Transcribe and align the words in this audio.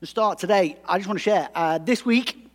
To 0.00 0.06
start 0.06 0.38
today, 0.38 0.76
I 0.86 0.98
just 0.98 1.08
want 1.08 1.18
to 1.18 1.22
share. 1.22 1.48
Uh, 1.54 1.78
this 1.78 2.04
week, 2.04 2.50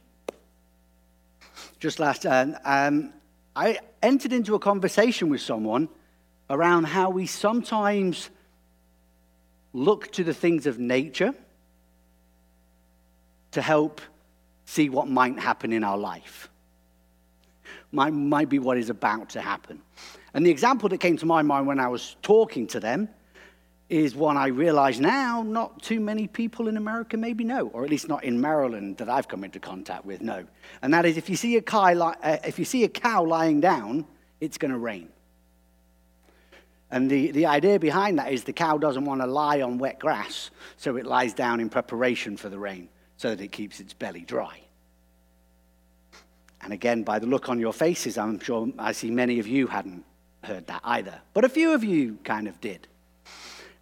just 1.79 1.99
last, 1.99 2.23
uh, 2.23 2.45
um, 2.63 3.11
I 3.55 3.79
entered 4.03 4.31
into 4.31 4.53
a 4.53 4.59
conversation 4.59 5.27
with 5.29 5.41
someone 5.41 5.89
around 6.51 6.83
how 6.83 7.09
we 7.09 7.25
sometimes 7.25 8.29
look 9.73 10.11
to 10.11 10.23
the 10.23 10.35
things 10.35 10.67
of 10.67 10.77
nature 10.77 11.33
to 13.53 13.61
help 13.63 14.01
see 14.65 14.89
what 14.89 15.07
might 15.07 15.39
happen 15.39 15.73
in 15.73 15.83
our 15.83 15.97
life. 15.97 16.47
Might, 17.91 18.13
might 18.13 18.49
be 18.49 18.59
what 18.59 18.77
is 18.77 18.91
about 18.91 19.31
to 19.31 19.41
happen. 19.41 19.81
And 20.35 20.45
the 20.45 20.51
example 20.51 20.89
that 20.89 20.99
came 20.99 21.17
to 21.17 21.25
my 21.25 21.41
mind 21.41 21.65
when 21.65 21.79
I 21.79 21.87
was 21.87 22.17
talking 22.21 22.67
to 22.67 22.79
them 22.79 23.09
is 23.91 24.15
one 24.15 24.37
I 24.37 24.47
realize 24.47 25.01
now 25.01 25.43
not 25.43 25.81
too 25.83 25.99
many 25.99 26.25
people 26.25 26.69
in 26.69 26.77
America 26.77 27.17
maybe 27.17 27.43
know, 27.43 27.67
or 27.67 27.83
at 27.83 27.89
least 27.89 28.07
not 28.07 28.23
in 28.23 28.39
Maryland 28.39 28.97
that 28.97 29.09
I've 29.09 29.27
come 29.27 29.43
into 29.43 29.59
contact 29.59 30.05
with 30.05 30.21
know. 30.21 30.45
And 30.81 30.93
that 30.93 31.05
is 31.05 31.17
if 31.17 31.29
you 31.29 31.35
see 31.35 31.57
a 31.57 31.61
cow, 31.61 31.83
uh, 31.83 32.37
if 32.45 32.57
you 32.57 32.63
see 32.63 32.85
a 32.85 32.89
cow 32.89 33.25
lying 33.25 33.59
down, 33.59 34.05
it's 34.39 34.57
going 34.57 34.71
to 34.71 34.77
rain. 34.77 35.09
And 36.89 37.11
the, 37.11 37.31
the 37.31 37.45
idea 37.45 37.79
behind 37.79 38.17
that 38.17 38.31
is 38.31 38.45
the 38.45 38.53
cow 38.53 38.77
doesn't 38.77 39.03
want 39.03 39.19
to 39.19 39.27
lie 39.27 39.61
on 39.61 39.77
wet 39.77 39.99
grass, 39.99 40.51
so 40.77 40.95
it 40.95 41.05
lies 41.05 41.33
down 41.33 41.59
in 41.59 41.69
preparation 41.69 42.37
for 42.37 42.47
the 42.47 42.57
rain 42.57 42.87
so 43.17 43.35
that 43.35 43.43
it 43.43 43.51
keeps 43.51 43.81
its 43.81 43.93
belly 43.93 44.21
dry. 44.21 44.61
And 46.61 46.71
again, 46.71 47.03
by 47.03 47.19
the 47.19 47.27
look 47.27 47.49
on 47.49 47.59
your 47.59 47.73
faces, 47.73 48.17
I'm 48.17 48.39
sure 48.39 48.69
I 48.79 48.93
see 48.93 49.11
many 49.11 49.39
of 49.39 49.47
you 49.47 49.67
hadn't 49.67 50.05
heard 50.45 50.67
that 50.67 50.81
either. 50.85 51.19
But 51.33 51.43
a 51.43 51.49
few 51.49 51.73
of 51.73 51.83
you 51.83 52.19
kind 52.23 52.47
of 52.47 52.61
did. 52.61 52.87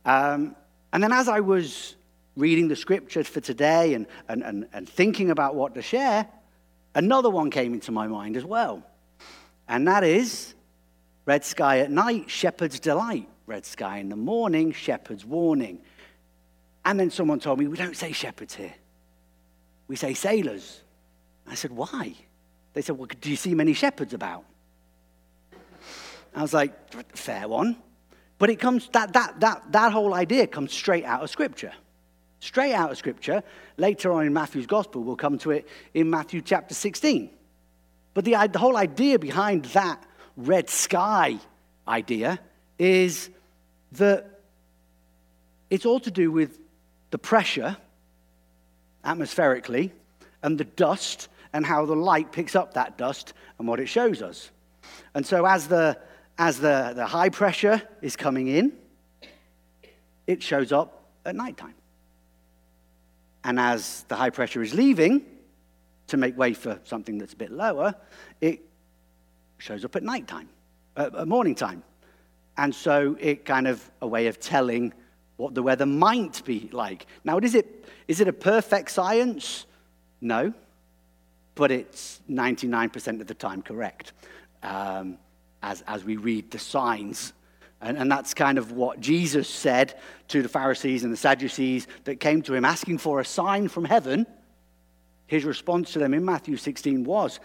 Um, 0.09 0.55
and 0.91 1.04
then 1.04 1.13
as 1.13 1.27
I 1.27 1.40
was 1.41 1.95
reading 2.36 2.68
the 2.68 2.76
scriptures 2.76 3.27
for 3.27 3.41
today 3.41 3.94
and, 3.94 4.08
and, 4.27 4.41
and, 4.41 4.68
and 4.73 4.90
thinking 4.90 5.30
about 5.30 5.54
what 5.54 5.76
to 5.76 5.84
share, 5.84 6.26
another 6.96 7.29
one 7.29 7.51
came 7.51 7.76
into 7.76 7.91
my 7.91 8.07
mind 8.07 8.35
as 8.35 8.43
well. 8.43 8.82
And 9.68 9.88
that 9.88 10.04
is 10.04 10.55
red 11.27 11.46
sky 11.46 11.82
at 11.82 11.91
night, 11.91 12.27
shepherd's 12.27 12.79
delight. 12.79 13.29
Red 13.46 13.68
sky 13.68 13.99
in 13.99 14.10
the 14.10 14.16
morning, 14.16 14.71
shepherd's 14.71 15.26
warning. 15.26 15.79
And 16.85 16.99
then 16.99 17.12
someone 17.12 17.40
told 17.40 17.60
me, 17.60 17.68
we 17.68 17.77
don't 17.77 17.96
say 17.96 18.12
shepherds 18.12 18.55
here. 18.55 18.73
We 19.88 19.96
say 19.96 20.16
sailors. 20.16 20.82
I 21.48 21.54
said, 21.54 21.71
why? 21.71 22.16
They 22.73 22.82
said, 22.82 22.98
well, 22.98 23.10
do 23.21 23.29
you 23.29 23.35
see 23.35 23.54
many 23.54 23.73
shepherds 23.73 24.16
about? 24.16 24.44
I 26.34 26.41
was 26.41 26.54
like, 26.54 26.73
fair 27.16 27.48
one. 27.48 27.76
But 28.40 28.49
it 28.49 28.55
comes, 28.55 28.90
that, 28.93 29.13
that, 29.13 29.40
that, 29.41 29.71
that 29.71 29.91
whole 29.91 30.13
idea 30.13 30.48
comes 30.48 30.73
straight 30.73 31.04
out 31.04 31.21
of 31.21 31.29
Scripture. 31.29 31.73
Straight 32.40 32.73
out 32.73 32.90
of 32.90 32.98
Scripture. 32.98 33.43
Later 33.77 34.13
on 34.13 34.26
in 34.26 34.34
Matthew's 34.34 34.65
Gospel, 34.65 35.04
we'll 35.04 35.18
come 35.18 35.37
to 35.40 35.51
it 35.51 35.68
in 35.93 36.09
Matthew 36.09 36.41
chapter 36.41 36.73
16. 36.73 37.29
But 38.13 38.26
the, 38.26 38.49
the 38.51 38.60
whole 38.60 38.77
idea 38.77 39.20
behind 39.20 39.65
that 39.65 40.01
red 40.37 40.70
sky 40.70 41.37
idea 41.87 42.40
is 42.79 43.29
that 43.93 44.40
it's 45.70 45.85
all 45.85 45.99
to 45.99 46.12
do 46.12 46.32
with 46.32 46.57
the 47.12 47.17
pressure 47.17 47.76
atmospherically 49.04 49.91
and 50.43 50.57
the 50.57 50.63
dust 50.63 51.27
and 51.51 51.65
how 51.65 51.85
the 51.85 51.95
light 51.95 52.32
picks 52.32 52.55
up 52.55 52.76
that 52.76 52.98
dust 52.98 53.34
and 53.57 53.67
what 53.67 53.79
it 53.82 53.87
shows 53.87 54.21
us. 54.21 54.49
And 55.13 55.26
so, 55.26 55.45
as 55.45 55.67
the, 55.67 55.98
as 56.40 56.57
the, 56.62 56.93
the 56.95 57.05
high 57.05 57.29
pressure 57.29 57.82
is 58.01 58.15
coming 58.15 58.48
in, 58.48 58.71
it 60.26 60.41
shows 60.41 60.71
up 60.71 61.04
at 61.26 61.35
nighttime. 61.35 61.76
And 63.43 63.59
as 63.59 64.03
the 64.07 64.16
high 64.16 64.29
pressure 64.29 64.62
is 64.62 64.73
leaving 64.73 65.25
to 66.07 66.17
make 66.17 66.38
way 66.38 66.53
for 66.53 66.79
something 66.85 67.17
that's 67.17 67.34
a 67.34 67.35
bit 67.35 67.51
lower, 67.51 67.94
it 68.40 68.62
shows 69.57 69.84
up 69.84 69.97
at 69.97 70.03
nighttime, 70.03 70.47
at 70.95 71.27
morning 71.27 71.55
time. 71.55 71.83
And 72.57 72.73
so 72.73 73.17
it 73.19 73.44
kind 73.44 73.67
of 73.67 73.89
a 74.01 74.07
way 74.07 74.27
of 74.27 74.39
telling 74.39 74.94
what 75.35 75.56
the 75.56 75.63
weather 75.63 75.85
might 75.85 76.44
be 76.45 76.69
like. 76.71 77.06
Now, 77.25 77.38
is 77.39 77.53
it, 77.53 77.85
is 78.07 78.21
it 78.21 78.29
a 78.29 78.33
perfect 78.33 78.91
science? 78.91 79.66
No, 80.21 80.53
but 81.56 81.69
it's 81.69 82.21
99% 82.29 83.19
of 83.19 83.27
the 83.27 83.33
time 83.33 83.61
correct. 83.61 84.13
Um, 84.63 85.17
as, 85.61 85.83
as 85.87 86.03
we 86.03 86.17
read 86.17 86.51
the 86.51 86.59
signs. 86.59 87.33
And, 87.81 87.97
and 87.97 88.11
that's 88.11 88.33
kind 88.33 88.57
of 88.57 88.71
what 88.71 88.99
Jesus 88.99 89.47
said 89.47 89.95
to 90.29 90.41
the 90.41 90.49
Pharisees 90.49 91.03
and 91.03 91.13
the 91.13 91.17
Sadducees 91.17 91.87
that 92.03 92.19
came 92.19 92.41
to 92.43 92.53
him 92.53 92.65
asking 92.65 92.97
for 92.97 93.19
a 93.19 93.25
sign 93.25 93.67
from 93.67 93.85
heaven. 93.85 94.27
His 95.27 95.45
response 95.45 95.93
to 95.93 95.99
them 95.99 96.13
in 96.13 96.25
Matthew 96.25 96.57
16 96.57 97.03
was, 97.03 97.39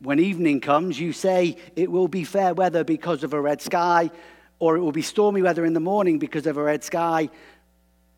When 0.00 0.18
evening 0.20 0.60
comes, 0.60 0.98
you 0.98 1.12
say 1.12 1.56
it 1.76 1.90
will 1.90 2.08
be 2.08 2.24
fair 2.24 2.54
weather 2.54 2.84
because 2.84 3.24
of 3.24 3.34
a 3.34 3.40
red 3.40 3.60
sky, 3.60 4.10
or 4.58 4.76
it 4.76 4.80
will 4.80 4.92
be 4.92 5.02
stormy 5.02 5.42
weather 5.42 5.66
in 5.66 5.74
the 5.74 5.80
morning 5.80 6.18
because 6.18 6.46
of 6.46 6.56
a 6.56 6.62
red 6.62 6.82
sky. 6.82 7.28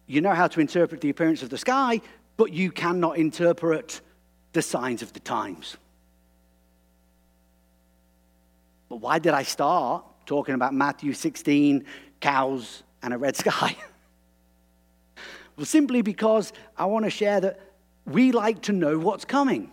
You 0.07 0.21
know 0.21 0.35
how 0.35 0.47
to 0.47 0.61
interpret 0.61 1.01
the 1.01 1.11
appearance 1.11 1.43
of 1.43 1.51
the 1.51 1.59
sky, 1.59 2.01
but 2.37 2.53
you 2.53 2.71
cannot 2.71 3.19
interpret 3.19 4.01
the 4.53 4.63
signs 4.63 5.03
of 5.03 5.13
the 5.13 5.21
times. 5.21 5.77
But 8.89 8.97
why 8.97 9.19
did 9.19 9.35
I 9.35 9.43
start 9.43 10.05
talking 10.27 10.55
about 10.55 10.75
Matthew 10.75 11.13
16, 11.13 11.85
cows, 12.21 12.83
and 13.03 13.15
a 13.15 13.19
red 13.19 13.37
sky? 13.45 13.77
well, 15.57 15.67
simply 15.67 16.03
because 16.03 16.53
I 16.77 16.87
want 16.87 17.05
to 17.05 17.11
share 17.11 17.41
that 17.41 17.61
we 18.05 18.33
like 18.33 18.63
to 18.63 18.73
know 18.73 18.99
what's 18.99 19.25
coming. 19.25 19.71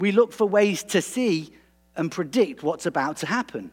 We 0.00 0.12
look 0.12 0.32
for 0.32 0.48
ways 0.48 0.82
to 0.84 1.02
see 1.02 1.52
and 1.96 2.10
predict 2.10 2.62
what's 2.62 2.86
about 2.86 3.18
to 3.18 3.26
happen. 3.26 3.70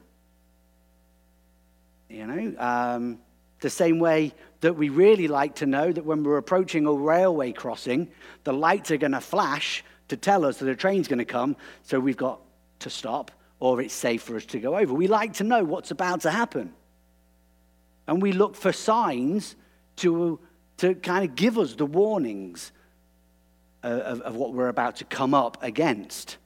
You 2.09 2.27
know, 2.27 2.55
um, 2.59 3.19
the 3.59 3.69
same 3.69 3.99
way 3.99 4.33
that 4.61 4.73
we 4.73 4.89
really 4.89 5.27
like 5.27 5.55
to 5.55 5.65
know 5.65 5.91
that 5.91 6.05
when 6.05 6.23
we're 6.23 6.37
approaching 6.37 6.85
a 6.85 6.93
railway 6.93 7.51
crossing, 7.51 8.09
the 8.43 8.53
lights 8.53 8.91
are 8.91 8.97
going 8.97 9.11
to 9.11 9.21
flash 9.21 9.83
to 10.07 10.17
tell 10.17 10.45
us 10.45 10.57
that 10.57 10.69
a 10.69 10.75
train's 10.75 11.07
going 11.07 11.19
to 11.19 11.25
come, 11.25 11.55
so 11.83 11.99
we've 11.99 12.17
got 12.17 12.39
to 12.79 12.89
stop 12.89 13.31
or 13.65 13.81
it's 13.81 13.95
safe 13.95 14.21
for 14.21 14.35
us 14.35 14.45
to 14.45 14.59
go 14.59 14.77
over. 14.77 14.93
We 14.93 15.07
like 15.07 15.33
to 15.35 15.43
know 15.43 15.63
what's 15.63 15.89
about 15.89 16.21
to 16.21 16.29
happen. 16.29 16.71
And 18.05 18.21
we 18.21 18.31
look 18.31 18.55
for 18.55 18.71
signs 18.71 19.55
to, 19.97 20.39
to 20.77 20.93
kind 20.93 21.27
of 21.27 21.35
give 21.35 21.57
us 21.57 21.73
the 21.73 21.85
warnings 21.87 22.71
of, 23.81 24.21
of 24.21 24.35
what 24.35 24.53
we're 24.53 24.67
about 24.67 24.97
to 24.97 25.03
come 25.03 25.33
up 25.33 25.57
against. 25.63 26.37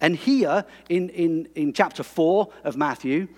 And 0.00 0.16
here 0.16 0.64
in, 0.88 1.10
in, 1.10 1.46
in 1.54 1.74
chapter 1.74 2.02
4 2.02 2.50
of 2.64 2.78
Matthew, 2.78 3.28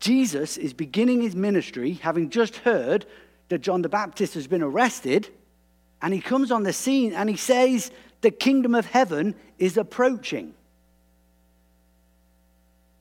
Jesus 0.00 0.58
is 0.58 0.74
beginning 0.74 1.22
his 1.22 1.34
ministry 1.34 1.94
having 1.94 2.28
just 2.28 2.56
heard 2.56 3.06
that 3.48 3.62
John 3.62 3.80
the 3.80 3.88
Baptist 3.88 4.34
has 4.34 4.46
been 4.46 4.62
arrested. 4.62 5.30
And 6.02 6.12
he 6.12 6.20
comes 6.20 6.52
on 6.52 6.64
the 6.64 6.74
scene 6.74 7.14
and 7.14 7.30
he 7.30 7.36
says, 7.36 7.90
The 8.20 8.30
kingdom 8.30 8.74
of 8.74 8.84
heaven 8.84 9.34
is 9.58 9.78
approaching. 9.78 10.52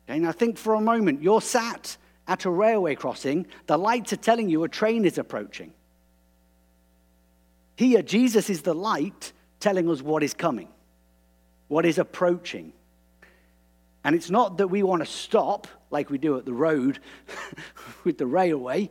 Okay, 0.08 0.20
now 0.20 0.32
think 0.32 0.58
for 0.58 0.74
a 0.74 0.82
moment. 0.82 1.22
You're 1.22 1.42
sat 1.42 1.98
at 2.28 2.46
a 2.46 2.50
railway 2.50 2.96
crossing, 2.96 3.48
the 3.68 3.78
lights 3.78 4.14
are 4.14 4.18
telling 4.18 4.50
you 4.50 4.64
a 4.64 4.70
train 4.70 5.06
is 5.06 5.18
approaching. 5.18 5.74
Here, 7.76 8.02
Jesus 8.02 8.50
is 8.50 8.64
the 8.64 8.74
light 8.74 9.32
telling 9.60 9.90
us 9.90 10.02
what 10.02 10.24
is 10.24 10.34
coming, 10.34 10.68
what 11.68 11.86
is 11.86 11.98
approaching. 11.98 12.74
And 14.04 14.16
it's 14.16 14.30
not 14.30 14.58
that 14.58 14.68
we 14.68 14.84
want 14.84 15.02
to 15.02 15.06
stop 15.06 15.68
like 15.90 16.10
we 16.10 16.18
do 16.18 16.38
at 16.38 16.46
the 16.46 16.54
road 16.54 17.00
with 18.04 18.18
the 18.18 18.26
railway. 18.26 18.90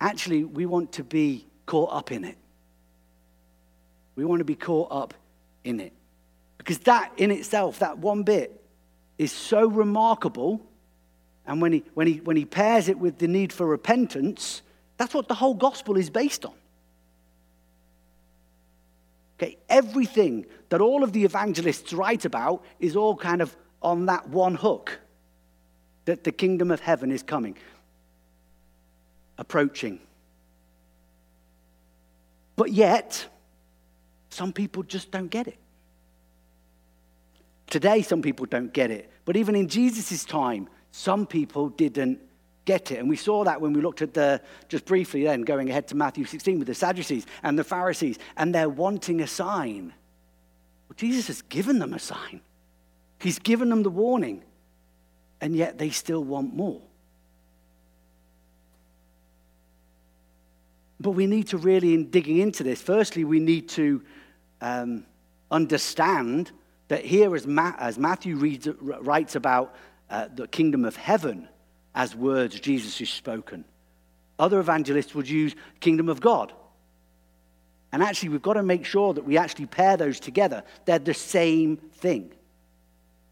Actually, 0.00 0.44
we 0.44 0.66
want 0.66 0.92
to 0.92 1.04
be 1.04 1.46
caught 1.66 1.92
up 1.92 2.12
in 2.12 2.24
it. 2.24 2.36
We 4.16 4.24
want 4.24 4.40
to 4.40 4.44
be 4.44 4.54
caught 4.54 4.88
up 4.90 5.14
in 5.62 5.80
it. 5.80 5.92
Because 6.58 6.78
that 6.80 7.12
in 7.16 7.30
itself, 7.30 7.78
that 7.80 7.98
one 7.98 8.22
bit, 8.22 8.63
is 9.18 9.32
so 9.32 9.66
remarkable. 9.66 10.60
And 11.46 11.60
when 11.60 11.72
he, 11.72 11.84
when, 11.94 12.06
he, 12.06 12.14
when 12.18 12.36
he 12.36 12.44
pairs 12.44 12.88
it 12.88 12.98
with 12.98 13.18
the 13.18 13.28
need 13.28 13.52
for 13.52 13.66
repentance, 13.66 14.62
that's 14.96 15.14
what 15.14 15.28
the 15.28 15.34
whole 15.34 15.54
gospel 15.54 15.96
is 15.96 16.10
based 16.10 16.44
on. 16.44 16.54
Okay, 19.38 19.56
everything 19.68 20.46
that 20.68 20.80
all 20.80 21.02
of 21.02 21.12
the 21.12 21.24
evangelists 21.24 21.92
write 21.92 22.24
about 22.24 22.64
is 22.78 22.96
all 22.96 23.16
kind 23.16 23.42
of 23.42 23.56
on 23.82 24.06
that 24.06 24.28
one 24.28 24.54
hook 24.54 24.98
that 26.04 26.24
the 26.24 26.32
kingdom 26.32 26.70
of 26.70 26.80
heaven 26.80 27.10
is 27.10 27.22
coming, 27.22 27.56
approaching. 29.38 30.00
But 32.56 32.70
yet, 32.70 33.26
some 34.30 34.52
people 34.52 34.82
just 34.84 35.10
don't 35.10 35.28
get 35.28 35.48
it. 35.48 35.58
Today, 37.74 38.02
some 38.02 38.22
people 38.22 38.46
don't 38.46 38.72
get 38.72 38.92
it. 38.92 39.10
But 39.24 39.36
even 39.36 39.56
in 39.56 39.66
Jesus' 39.66 40.24
time, 40.24 40.68
some 40.92 41.26
people 41.26 41.70
didn't 41.70 42.20
get 42.64 42.92
it. 42.92 43.00
And 43.00 43.08
we 43.08 43.16
saw 43.16 43.42
that 43.42 43.60
when 43.60 43.72
we 43.72 43.80
looked 43.80 44.00
at 44.00 44.14
the, 44.14 44.40
just 44.68 44.84
briefly 44.84 45.24
then, 45.24 45.42
going 45.42 45.68
ahead 45.68 45.88
to 45.88 45.96
Matthew 45.96 46.24
16 46.24 46.60
with 46.60 46.68
the 46.68 46.74
Sadducees 46.76 47.26
and 47.42 47.58
the 47.58 47.64
Pharisees, 47.64 48.16
and 48.36 48.54
they're 48.54 48.68
wanting 48.68 49.20
a 49.22 49.26
sign. 49.26 49.92
Well, 50.88 50.94
Jesus 50.96 51.26
has 51.26 51.42
given 51.42 51.80
them 51.80 51.94
a 51.94 51.98
sign, 51.98 52.42
He's 53.18 53.40
given 53.40 53.70
them 53.70 53.82
the 53.82 53.90
warning, 53.90 54.44
and 55.40 55.56
yet 55.56 55.76
they 55.76 55.90
still 55.90 56.22
want 56.22 56.54
more. 56.54 56.80
But 61.00 61.10
we 61.10 61.26
need 61.26 61.48
to 61.48 61.58
really, 61.58 61.92
in 61.92 62.08
digging 62.10 62.38
into 62.38 62.62
this, 62.62 62.80
firstly, 62.80 63.24
we 63.24 63.40
need 63.40 63.68
to 63.70 64.00
um, 64.60 65.06
understand 65.50 66.52
that 66.94 67.04
here, 67.04 67.34
as, 67.34 67.44
Ma- 67.44 67.74
as 67.76 67.98
Matthew 67.98 68.36
reads, 68.36 68.68
writes 68.78 69.34
about 69.34 69.74
uh, 70.10 70.28
the 70.32 70.46
kingdom 70.46 70.84
of 70.84 70.94
heaven 70.94 71.48
as 71.92 72.14
words 72.14 72.60
Jesus 72.60 73.00
has 73.00 73.10
spoken, 73.10 73.64
other 74.38 74.60
evangelists 74.60 75.12
would 75.12 75.28
use 75.28 75.56
kingdom 75.80 76.08
of 76.08 76.20
God. 76.20 76.52
And 77.90 78.00
actually, 78.00 78.28
we've 78.28 78.42
got 78.42 78.52
to 78.52 78.62
make 78.62 78.84
sure 78.84 79.12
that 79.12 79.24
we 79.24 79.36
actually 79.36 79.66
pair 79.66 79.96
those 79.96 80.20
together. 80.20 80.62
They're 80.84 81.00
the 81.00 81.14
same 81.14 81.78
thing. 81.78 82.30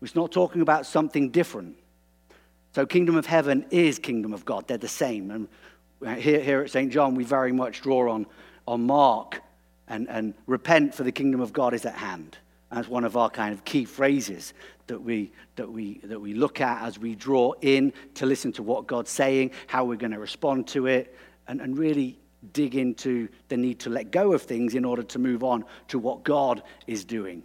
It's 0.00 0.17
not 0.17 0.32
talking 0.32 0.61
about 0.61 0.85
something 0.85 1.31
different. 1.31 1.76
So, 2.75 2.85
kingdom 2.85 3.14
of 3.14 3.26
heaven 3.26 3.64
is 3.70 4.00
kingdom 4.00 4.32
of 4.32 4.44
God. 4.44 4.67
They're 4.67 4.76
the 4.76 4.88
same. 4.88 5.31
And 5.31 6.20
here, 6.20 6.41
here 6.41 6.62
at 6.62 6.70
St. 6.70 6.91
John, 6.93 7.14
we 7.14 7.23
very 7.23 7.53
much 7.53 7.81
draw 7.81 8.11
on, 8.11 8.26
on 8.67 8.82
Mark 8.87 9.41
and, 9.87 10.09
and 10.09 10.35
repent, 10.49 10.97
for 10.97 11.05
the 11.05 11.12
kingdom 11.12 11.41
of 11.41 11.53
God 11.53 11.75
is 11.75 11.87
at 11.87 11.94
hand. 11.94 12.38
That's 12.73 12.89
one 12.89 13.05
of 13.05 13.17
our 13.19 13.29
kind 13.29 13.53
of 13.53 13.65
key 13.65 13.85
phrases 13.85 14.55
that 14.87 15.01
we, 15.01 15.31
that, 15.57 15.71
we, 15.71 16.01
that 16.05 16.21
we 16.21 16.33
look 16.33 16.61
at 16.61 16.83
as 16.83 16.99
we 16.99 17.15
draw 17.15 17.53
in 17.61 17.93
to 18.15 18.25
listen 18.25 18.51
to 18.53 18.63
what 18.63 18.87
God's 18.87 19.11
saying, 19.11 19.51
how 19.67 19.85
we're 19.85 19.97
going 19.97 20.13
to 20.13 20.19
respond 20.19 20.67
to 20.69 20.87
it, 20.87 21.15
and, 21.49 21.61
and 21.61 21.77
really 21.77 22.19
dig 22.55 22.75
into 22.75 23.29
the 23.49 23.57
need 23.57 23.79
to 23.81 23.91
let 23.91 24.11
go 24.11 24.33
of 24.33 24.43
things 24.43 24.75
in 24.75 24.85
order 24.87 25.03
to 25.03 25.19
move 25.19 25.45
on 25.45 25.65
to 25.89 25.99
what 25.99 26.25
God 26.25 26.63
is 26.87 27.05
doing. 27.05 27.43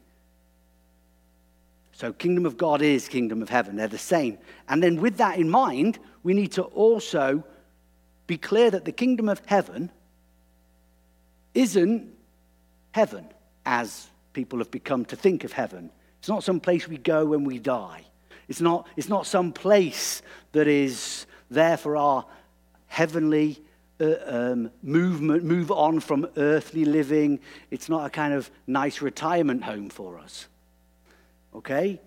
So, 1.91 2.13
kingdom 2.13 2.45
of 2.45 2.57
God 2.57 2.81
is 2.81 3.07
kingdom 3.07 3.41
of 3.41 3.49
heaven. 3.49 3.75
They're 3.75 3.87
the 3.87 3.97
same. 3.97 4.37
And 4.69 4.81
then, 4.81 5.01
with 5.01 5.17
that 5.17 5.39
in 5.39 5.49
mind, 5.49 5.99
we 6.23 6.33
need 6.33 6.53
to 6.53 6.63
also 6.63 7.43
be 8.27 8.37
clear 8.37 8.71
that 8.71 8.85
the 8.85 8.91
kingdom 8.91 9.27
of 9.27 9.41
heaven 9.45 9.91
isn't 11.53 12.13
heaven 12.91 13.27
as 13.65 14.07
people 14.37 14.59
have 14.59 14.69
become 14.69 15.03
to 15.03 15.15
think 15.15 15.43
of 15.43 15.51
heaven. 15.51 15.89
It's 16.19 16.29
not 16.29 16.43
some 16.43 16.59
place 16.59 16.87
we 16.87 16.99
go 16.99 17.25
when 17.25 17.43
we 17.43 17.57
die. 17.57 18.03
It's 18.47 18.61
not, 18.61 18.85
it's 18.95 19.09
not 19.09 19.25
some 19.25 19.51
place 19.51 20.21
that 20.51 20.67
is 20.67 21.25
there 21.49 21.75
for 21.75 21.97
our 21.97 22.23
heavenly 22.85 23.59
uh, 23.99 24.13
um, 24.27 24.69
movement, 24.83 25.43
move 25.43 25.71
on 25.71 25.99
from 25.99 26.27
earthly 26.37 26.85
living. 26.85 27.39
It's 27.71 27.89
not 27.89 28.05
a 28.05 28.11
kind 28.11 28.31
of 28.31 28.51
nice 28.67 29.01
retirement 29.01 29.63
home 29.63 29.89
for 29.89 30.19
us. 30.19 30.47
Okay? 31.55 31.99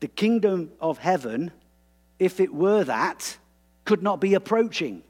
The 0.00 0.08
kingdom 0.08 0.72
of 0.80 0.96
heaven, 0.96 1.52
if 2.18 2.40
it 2.40 2.54
were 2.54 2.84
that, 2.84 3.36
could 3.84 4.02
not 4.02 4.18
be 4.18 4.32
approaching. 4.32 5.02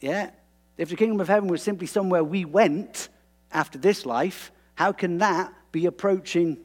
Yeah? 0.00 0.30
If 0.78 0.90
the 0.90 0.96
kingdom 0.96 1.20
of 1.20 1.26
heaven 1.28 1.48
was 1.48 1.60
simply 1.60 1.88
somewhere 1.88 2.22
we 2.22 2.44
went 2.44 3.08
after 3.52 3.78
this 3.78 4.06
life, 4.06 4.52
how 4.76 4.92
can 4.92 5.18
that 5.18 5.52
be 5.72 5.86
approaching 5.86 6.58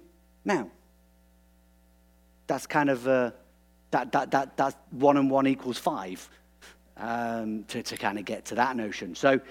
now? 0.45 0.69
That's 2.45 2.67
kind 2.67 2.91
of 2.91 3.07
uh, 3.07 3.31
that, 3.89 4.11
that, 4.11 4.31
that, 4.31 4.57
that 4.57 4.77
one 4.91 5.17
and 5.17 5.31
one 5.31 5.47
equals 5.47 5.79
five 5.79 6.29
um, 6.95 7.63
to, 7.65 7.81
to 7.81 7.97
kind 7.97 8.19
of 8.19 8.25
get 8.25 8.45
to 8.45 8.55
that 8.55 8.75
notion. 8.75 9.15
So, 9.15 9.41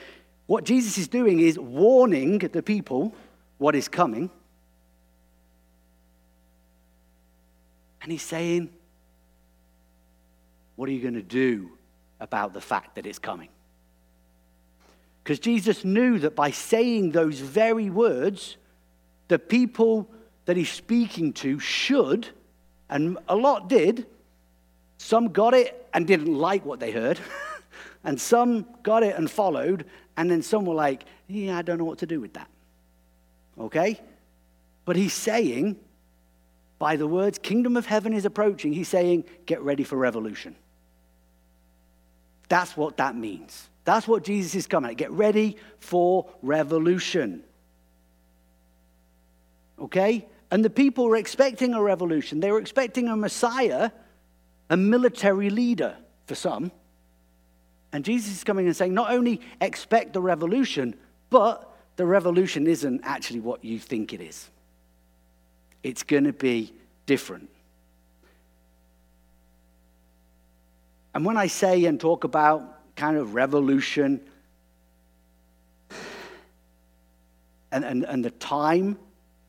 what 0.47 0.65
Jesus 0.65 0.97
is 0.99 1.09
doing 1.09 1.41
is 1.41 1.59
warning 1.59 2.39
the 2.39 2.63
people 2.63 3.15
what 3.59 3.75
is 3.75 3.89
coming. 3.89 4.31
And 8.03 8.11
he's 8.11 8.23
saying, 8.23 8.71
What 10.77 10.89
are 10.89 10.93
you 10.93 11.01
going 11.01 11.15
to 11.15 11.23
do 11.23 11.71
about 12.21 12.53
the 12.53 12.61
fact 12.61 12.97
that 12.97 13.07
it's 13.07 13.19
coming? 13.19 13.49
Because 15.23 15.39
Jesus 15.39 15.85
knew 15.85 16.19
that 16.21 16.35
by 16.35 16.51
saying 16.51 17.13
those 17.13 17.39
very 17.39 17.91
words, 17.91 18.57
the 19.29 19.39
people 19.39 20.11
that 20.47 20.57
he's 20.57 20.71
speaking 20.71 21.33
to 21.35 21.59
should, 21.59 22.29
and 22.91 23.19
a 23.29 23.37
lot 23.37 23.69
did, 23.69 24.07
some 24.99 25.29
got 25.29 25.55
it 25.55 25.89
and 25.95 26.07
didn't 26.07 26.35
like 26.35 26.65
what 26.65 26.81
they 26.81 26.91
heard, 26.91 27.21
and 28.05 28.21
some 28.21 28.67
got 28.83 29.03
it 29.03 29.17
and 29.17 29.31
followed, 29.31 29.85
and 30.17 30.31
then 30.31 30.43
some 30.43 30.67
were 30.67 30.75
like, 30.75 31.05
yeah, 31.29 31.57
I 31.57 31.63
don't 31.63 31.79
know 31.79 31.85
what 31.85 31.99
to 31.99 32.07
do 32.07 32.21
with 32.21 32.35
that. 32.35 32.49
Okay? 33.59 34.01
But 34.85 34.97
he's 34.97 35.13
saying, 35.13 35.77
by 36.79 36.97
the 36.97 37.07
words, 37.07 37.39
kingdom 37.39 37.77
of 37.77 37.87
heaven 37.87 38.13
is 38.13 38.25
approaching, 38.25 38.73
he's 38.73 38.89
saying, 38.89 39.25
get 39.47 39.63
ready 39.63 39.85
for 39.85 39.97
revolution. 39.97 40.57
That's 42.53 42.77
what 42.77 42.99
that 42.99 43.17
means. 43.17 43.71
That's 43.85 44.07
what 44.07 44.25
Jesus 44.25 44.55
is 44.55 44.67
coming 44.67 44.91
at. 44.91 44.99
Get 44.99 45.11
ready 45.11 45.57
for 45.79 46.29
revolution. 46.43 47.45
Okay? 49.81 50.27
And 50.51 50.63
the 50.63 50.69
people 50.69 51.07
were 51.07 51.17
expecting 51.17 51.73
a 51.73 51.83
revolution. 51.83 52.41
They 52.41 52.51
were 52.51 52.59
expecting 52.59 53.09
a 53.09 53.17
Messiah, 53.17 53.91
a 54.69 54.77
military 54.77 55.49
leader 55.49 55.97
for 56.27 56.35
some. 56.35 56.71
And 57.91 58.05
Jesus 58.05 58.37
is 58.37 58.45
coming 58.45 58.67
and 58.67 58.77
saying, 58.77 58.93
not 58.93 59.11
only 59.11 59.41
expect 59.63 60.13
the 60.13 60.21
revolution, 60.21 60.95
but 61.31 61.75
the 61.97 62.05
revolution 62.05 62.67
isn't 62.67 63.01
actually 63.03 63.41
what 63.41 63.65
you 63.65 63.79
think 63.79 64.13
it 64.13 64.21
is. 64.21 64.51
It's 65.83 66.03
going 66.03 66.25
to 66.25 66.35
be 66.35 66.75
different. 67.07 67.49
And 71.15 71.25
when 71.25 71.37
I 71.37 71.47
say 71.47 71.85
and 71.85 72.01
talk 72.01 72.25
about 72.25 72.97
kind 72.97 73.17
of 73.17 73.35
revolution 73.35 74.21
and, 77.71 77.85
and, 77.85 78.05
and 78.05 78.25
the 78.25 78.31
time 78.31 78.99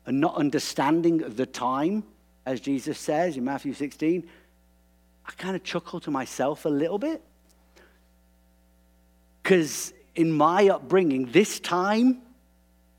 and 0.06 0.20
not 0.20 0.34
understanding 0.36 1.22
of 1.22 1.36
the 1.36 1.46
time, 1.46 2.04
as 2.44 2.60
Jesus 2.60 2.98
says 2.98 3.36
in 3.36 3.44
Matthew 3.44 3.72
16, 3.72 4.28
I 5.26 5.32
kind 5.32 5.56
of 5.56 5.64
chuckle 5.64 6.00
to 6.00 6.10
myself 6.10 6.66
a 6.66 6.68
little 6.68 6.98
bit. 6.98 7.22
Because 9.42 9.92
in 10.14 10.30
my 10.30 10.68
upbringing, 10.68 11.30
this 11.32 11.60
time 11.60 12.22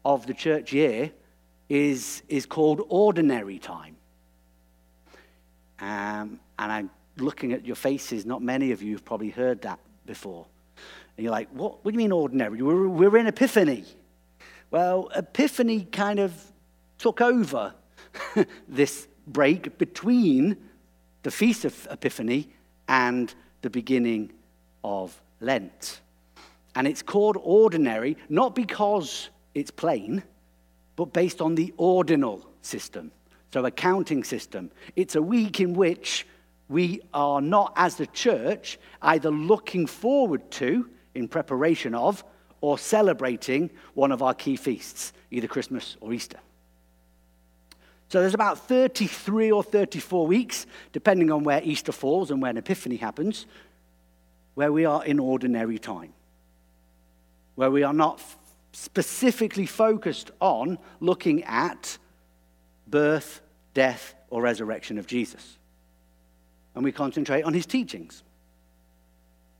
of 0.03 0.25
the 0.25 0.33
church 0.33 0.73
year 0.73 1.11
is, 1.69 2.23
is 2.27 2.45
called 2.45 2.81
ordinary 2.89 3.59
time. 3.59 3.95
Um, 5.79 6.39
and 6.57 6.71
I'm 6.71 6.89
looking 7.17 7.53
at 7.53 7.65
your 7.65 7.75
faces, 7.75 8.25
not 8.25 8.41
many 8.41 8.71
of 8.71 8.81
you 8.81 8.93
have 8.93 9.05
probably 9.05 9.29
heard 9.29 9.61
that 9.61 9.79
before. 10.05 10.45
And 11.17 11.23
you're 11.23 11.31
like, 11.31 11.49
what, 11.49 11.83
what 11.83 11.91
do 11.91 11.95
you 11.95 11.97
mean 11.97 12.11
ordinary? 12.11 12.61
We're, 12.61 12.87
we're 12.87 13.17
in 13.17 13.27
Epiphany. 13.27 13.85
Well, 14.71 15.09
Epiphany 15.15 15.85
kind 15.85 16.19
of 16.19 16.33
took 16.97 17.21
over 17.21 17.73
this 18.67 19.07
break 19.27 19.77
between 19.77 20.57
the 21.23 21.31
Feast 21.31 21.65
of 21.65 21.87
Epiphany 21.89 22.49
and 22.87 23.33
the 23.61 23.69
beginning 23.69 24.31
of 24.83 25.19
Lent. 25.39 26.01
And 26.75 26.87
it's 26.87 27.01
called 27.01 27.37
ordinary, 27.41 28.17
not 28.27 28.53
because 28.53 29.29
it's 29.53 29.71
plain, 29.71 30.23
but 30.95 31.13
based 31.13 31.41
on 31.41 31.55
the 31.55 31.73
ordinal 31.77 32.45
system. 32.61 33.11
So, 33.53 33.63
a 33.63 33.71
counting 33.71 34.23
system. 34.25 34.69
It's 34.97 35.15
a 35.15 35.21
week 35.21 35.61
in 35.61 35.73
which 35.73 36.27
we 36.67 37.01
are 37.13 37.41
not, 37.41 37.73
as 37.75 37.95
the 37.95 38.07
church, 38.07 38.79
either 39.01 39.29
looking 39.29 39.85
forward 39.85 40.49
to, 40.51 40.89
in 41.13 41.27
preparation 41.27 41.93
of, 41.93 42.23
or 42.61 42.77
celebrating 42.77 43.69
one 43.93 44.11
of 44.11 44.21
our 44.21 44.33
key 44.33 44.55
feasts, 44.55 45.13
either 45.29 45.47
Christmas 45.47 45.97
or 46.01 46.13
Easter. 46.13 46.39
So 48.09 48.19
there's 48.19 48.33
about 48.33 48.67
33 48.67 49.51
or 49.51 49.63
34 49.63 50.25
weeks, 50.25 50.65
depending 50.91 51.31
on 51.31 51.43
where 51.43 51.61
Easter 51.63 51.91
falls 51.91 52.31
and 52.31 52.41
when 52.41 52.57
Epiphany 52.57 52.97
happens, 52.97 53.45
where 54.55 54.71
we 54.71 54.85
are 54.85 55.03
in 55.05 55.19
ordinary 55.19 55.77
time, 55.77 56.13
where 57.55 57.71
we 57.71 57.83
are 57.83 57.93
not 57.93 58.21
specifically 58.71 59.65
focused 59.65 60.31
on 60.39 60.77
looking 60.99 61.43
at 61.43 61.97
birth, 62.87 63.41
death, 63.73 64.15
or 64.29 64.41
resurrection 64.41 64.97
of 64.97 65.07
Jesus 65.07 65.57
and 66.75 66.83
we 66.83 66.91
concentrate 66.91 67.43
on 67.43 67.53
his 67.53 67.65
teachings. 67.65 68.23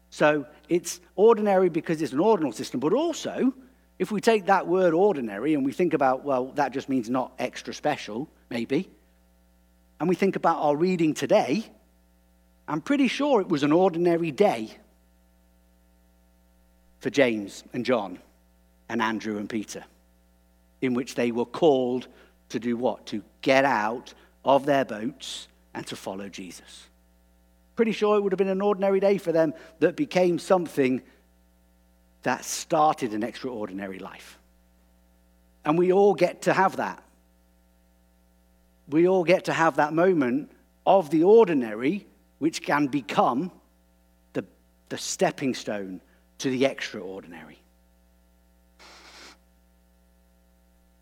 So 0.10 0.46
it's 0.70 1.00
ordinary 1.16 1.70
because 1.70 2.02
it's 2.02 2.14
an 2.14 2.20
ordinal 2.20 2.52
system, 2.52 2.80
but 2.80 2.94
also, 2.94 3.54
if 3.98 4.12
we 4.12 4.22
take 4.22 4.46
that 4.46 4.68
word 4.68 4.94
ordinary 4.94 5.54
and 5.54 5.66
we 5.66 5.72
think 5.72 5.94
about, 5.94 6.24
well, 6.24 6.48
that 6.56 6.72
just 6.72 6.90
means 6.90 7.10
not 7.10 7.34
extra 7.40 7.74
special, 7.74 8.30
maybe, 8.50 8.90
and 10.00 10.10
we 10.10 10.16
think 10.16 10.36
about 10.36 10.58
our 10.60 10.76
reading 10.76 11.14
today, 11.14 11.66
I'm 12.68 12.82
pretty 12.82 13.08
sure 13.08 13.42
it 13.42 13.48
was 13.48 13.64
an 13.64 13.72
ordinary 13.72 14.32
day 14.32 14.72
for 17.00 17.10
James 17.10 17.64
and 17.74 17.86
John 17.86 18.20
and 18.90 19.02
Andrew 19.02 19.38
and 19.38 19.50
Peter, 19.50 19.84
in 20.82 20.94
which 20.94 21.16
they 21.16 21.32
were 21.32 21.46
called 21.46 22.08
to 22.50 22.60
do 22.60 22.78
what? 22.78 23.06
To 23.08 23.24
get 23.42 23.66
out 23.66 24.14
of 24.44 24.66
their 24.66 24.86
boats 24.86 25.48
and 25.74 25.86
to 25.88 25.96
follow 25.96 26.30
Jesus. 26.30 26.88
Pretty 27.76 27.92
sure 27.92 28.18
it 28.18 28.22
would 28.22 28.32
have 28.32 28.38
been 28.38 28.48
an 28.48 28.62
ordinary 28.62 29.00
day 29.00 29.18
for 29.18 29.32
them 29.32 29.54
that 29.80 29.96
became 29.96 30.40
something 30.40 31.02
that 32.24 32.46
started 32.46 33.14
an 33.14 33.24
extraordinary 33.24 34.00
life. 34.00 34.40
And 35.64 35.78
we 35.78 35.92
all 35.92 36.14
get 36.14 36.44
to 36.44 36.54
have 36.54 36.78
that. 36.78 37.04
We 38.88 39.08
all 39.08 39.24
get 39.24 39.46
to 39.46 39.54
have 39.54 39.78
that 39.78 39.94
moment 39.94 40.52
of 40.86 41.10
the 41.10 41.24
ordinary, 41.24 42.06
which 42.40 42.62
can 42.62 42.88
become 42.88 43.52
the, 44.34 44.46
the 44.90 44.98
stepping 44.98 45.54
stone 45.54 46.02
to 46.38 46.50
the 46.50 46.66
extraordinary. 46.66 47.60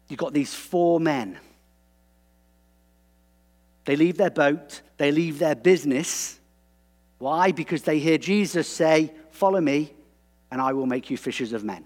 You've 0.08 0.20
got 0.20 0.34
these 0.34 0.54
four 0.54 1.00
men. 1.00 1.38
They 3.86 3.96
leave 3.96 4.18
their 4.18 4.30
boat, 4.30 4.82
they 4.98 5.12
leave 5.12 5.40
their 5.40 5.56
business. 5.56 6.40
Why? 7.24 7.54
Because 7.54 7.84
they 7.84 8.00
hear 8.00 8.18
Jesus 8.18 8.68
say, 8.68 9.14
Follow 9.32 9.62
me, 9.62 9.94
and 10.52 10.60
I 10.60 10.74
will 10.74 10.86
make 10.86 11.10
you 11.10 11.16
fishers 11.16 11.54
of 11.54 11.64
men. 11.64 11.86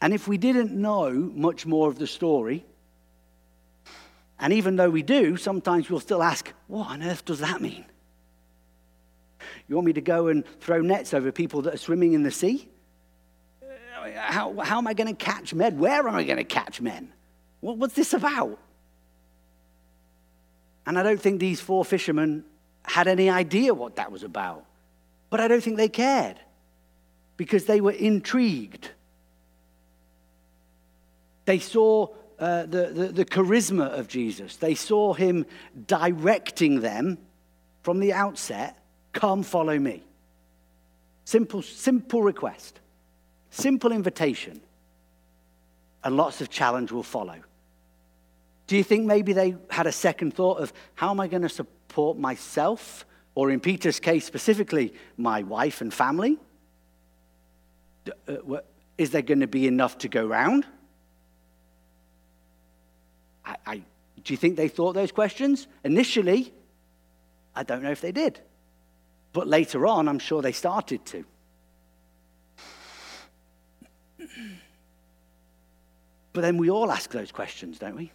And 0.00 0.14
if 0.14 0.26
we 0.26 0.38
didn't 0.38 0.72
know 0.72 1.10
much 1.10 1.66
more 1.66 1.90
of 1.90 1.98
the 1.98 2.06
story, 2.06 2.64
and 4.38 4.54
even 4.54 4.76
though 4.76 4.88
we 4.88 5.02
do, 5.02 5.36
sometimes 5.36 5.90
we'll 5.90 6.00
still 6.00 6.22
ask, 6.22 6.50
what 6.66 6.88
on 6.88 7.02
earth 7.02 7.26
does 7.26 7.40
that 7.40 7.60
mean? 7.60 7.84
You 9.68 9.74
want 9.74 9.84
me 9.84 9.92
to 9.92 10.00
go 10.00 10.28
and 10.28 10.42
throw 10.60 10.80
nets 10.80 11.12
over 11.12 11.30
people 11.30 11.60
that 11.62 11.74
are 11.74 11.76
swimming 11.86 12.14
in 12.14 12.22
the 12.22 12.30
sea? 12.30 12.66
Uh, 13.62 14.08
how, 14.14 14.58
how 14.60 14.78
am 14.78 14.86
I 14.86 14.94
going 14.94 15.14
to 15.14 15.22
catch 15.22 15.52
men? 15.52 15.78
Where 15.78 16.08
am 16.08 16.14
I 16.14 16.24
going 16.24 16.38
to 16.38 16.44
catch 16.44 16.80
men? 16.80 17.12
What, 17.60 17.76
what's 17.76 17.94
this 17.94 18.14
about? 18.14 18.58
And 20.90 20.98
I 20.98 21.04
don't 21.04 21.20
think 21.20 21.38
these 21.38 21.60
four 21.60 21.84
fishermen 21.84 22.44
had 22.82 23.06
any 23.06 23.30
idea 23.30 23.72
what 23.72 23.94
that 23.96 24.10
was 24.10 24.24
about. 24.24 24.66
But 25.30 25.40
I 25.40 25.46
don't 25.46 25.62
think 25.62 25.76
they 25.76 25.88
cared 25.88 26.36
because 27.36 27.66
they 27.66 27.80
were 27.80 27.92
intrigued 27.92 28.90
they 31.50 31.58
saw 31.58 32.06
uh, 32.38 32.64
the, 32.66 32.86
the, 32.94 33.06
the 33.08 33.24
charisma 33.24 33.86
of 33.98 34.06
Jesus. 34.06 34.54
They 34.54 34.76
saw 34.76 35.14
him 35.14 35.46
directing 35.88 36.78
them 36.78 37.18
from 37.82 37.98
the 37.98 38.12
outset 38.12 38.78
come 39.12 39.42
follow 39.42 39.76
me. 39.76 40.04
Simple, 41.24 41.60
simple 41.62 42.22
request, 42.22 42.78
simple 43.50 43.90
invitation, 43.90 44.60
and 46.04 46.16
lots 46.16 46.40
of 46.40 46.50
challenge 46.50 46.92
will 46.92 47.02
follow. 47.02 47.40
Do 48.70 48.76
you 48.76 48.84
think 48.84 49.04
maybe 49.04 49.32
they 49.32 49.56
had 49.68 49.88
a 49.88 49.92
second 49.92 50.32
thought 50.32 50.60
of 50.60 50.72
how 50.94 51.10
am 51.10 51.18
I 51.18 51.26
going 51.26 51.42
to 51.42 51.48
support 51.48 52.16
myself, 52.16 53.04
or 53.34 53.50
in 53.50 53.58
Peter's 53.58 53.98
case 53.98 54.24
specifically, 54.24 54.94
my 55.16 55.42
wife 55.42 55.80
and 55.80 55.92
family? 55.92 56.38
Uh, 58.28 58.58
is 58.96 59.10
there 59.10 59.22
going 59.22 59.40
to 59.40 59.48
be 59.48 59.66
enough 59.66 59.98
to 59.98 60.08
go 60.08 60.24
round? 60.24 60.66
I, 63.44 63.56
I, 63.66 63.76
do 64.22 64.32
you 64.32 64.36
think 64.36 64.54
they 64.54 64.68
thought 64.68 64.92
those 64.92 65.10
questions? 65.10 65.66
Initially, 65.82 66.54
I 67.56 67.64
don't 67.64 67.82
know 67.82 67.90
if 67.90 68.00
they 68.00 68.12
did. 68.12 68.38
But 69.32 69.48
later 69.48 69.84
on, 69.84 70.06
I'm 70.06 70.20
sure 70.20 70.42
they 70.42 70.52
started 70.52 71.04
to. 71.06 71.24
But 76.32 76.42
then 76.42 76.56
we 76.56 76.70
all 76.70 76.92
ask 76.92 77.10
those 77.10 77.32
questions, 77.32 77.80
don't 77.80 77.96
we? 77.96 78.12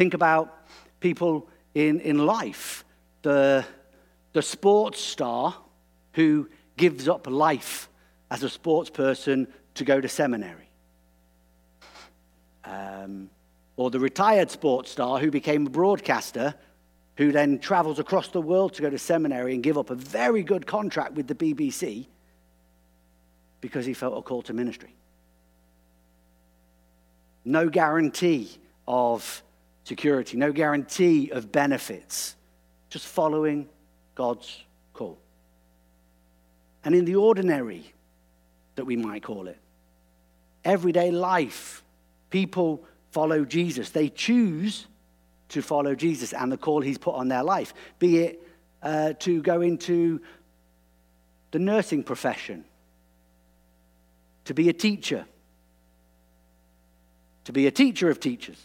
Think 0.00 0.14
about 0.14 0.56
people 1.00 1.46
in, 1.74 2.00
in 2.00 2.24
life. 2.24 2.86
The, 3.20 3.66
the 4.32 4.40
sports 4.40 4.98
star 4.98 5.54
who 6.14 6.48
gives 6.78 7.06
up 7.06 7.26
life 7.26 7.90
as 8.30 8.42
a 8.42 8.48
sports 8.48 8.88
person 8.88 9.46
to 9.74 9.84
go 9.84 10.00
to 10.00 10.08
seminary. 10.08 10.70
Um, 12.64 13.28
or 13.76 13.90
the 13.90 14.00
retired 14.00 14.50
sports 14.50 14.90
star 14.90 15.18
who 15.18 15.30
became 15.30 15.66
a 15.66 15.70
broadcaster, 15.70 16.54
who 17.18 17.30
then 17.30 17.58
travels 17.58 17.98
across 17.98 18.28
the 18.28 18.40
world 18.40 18.72
to 18.76 18.80
go 18.80 18.88
to 18.88 18.96
seminary 18.96 19.52
and 19.52 19.62
give 19.62 19.76
up 19.76 19.90
a 19.90 19.94
very 19.94 20.42
good 20.42 20.66
contract 20.66 21.12
with 21.12 21.26
the 21.26 21.34
BBC 21.34 22.06
because 23.60 23.84
he 23.84 23.92
felt 23.92 24.16
a 24.16 24.22
call 24.22 24.40
to 24.40 24.54
ministry. 24.54 24.94
No 27.44 27.68
guarantee 27.68 28.56
of 28.88 29.42
security, 29.84 30.36
no 30.36 30.52
guarantee 30.52 31.30
of 31.30 31.50
benefits, 31.50 32.36
just 32.88 33.06
following 33.06 33.68
God's 34.14 34.64
call. 34.92 35.18
And 36.84 36.94
in 36.94 37.04
the 37.04 37.16
ordinary, 37.16 37.92
that 38.76 38.84
we 38.84 38.96
might 38.96 39.22
call 39.22 39.48
it, 39.48 39.58
everyday 40.64 41.10
life, 41.10 41.82
people 42.30 42.84
follow 43.10 43.44
Jesus. 43.44 43.90
They 43.90 44.08
choose 44.08 44.86
to 45.48 45.62
follow 45.62 45.94
Jesus 45.94 46.32
and 46.32 46.50
the 46.50 46.56
call 46.56 46.80
he's 46.80 46.98
put 46.98 47.14
on 47.14 47.28
their 47.28 47.42
life, 47.42 47.74
be 47.98 48.18
it 48.18 48.48
uh, 48.82 49.12
to 49.20 49.42
go 49.42 49.60
into 49.60 50.20
the 51.50 51.58
nursing 51.58 52.02
profession, 52.02 52.64
to 54.44 54.54
be 54.54 54.68
a 54.68 54.72
teacher, 54.72 55.26
to 57.44 57.52
be 57.52 57.66
a 57.66 57.70
teacher 57.70 58.08
of 58.08 58.20
teachers, 58.20 58.62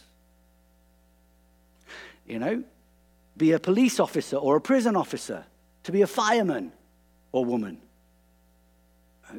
you 2.26 2.38
know, 2.38 2.62
be 3.36 3.52
a 3.52 3.58
police 3.58 4.00
officer 4.00 4.36
or 4.36 4.56
a 4.56 4.60
prison 4.60 4.96
officer, 4.96 5.44
to 5.84 5.92
be 5.92 6.02
a 6.02 6.06
fireman 6.06 6.72
or 7.32 7.44
woman. 7.44 7.78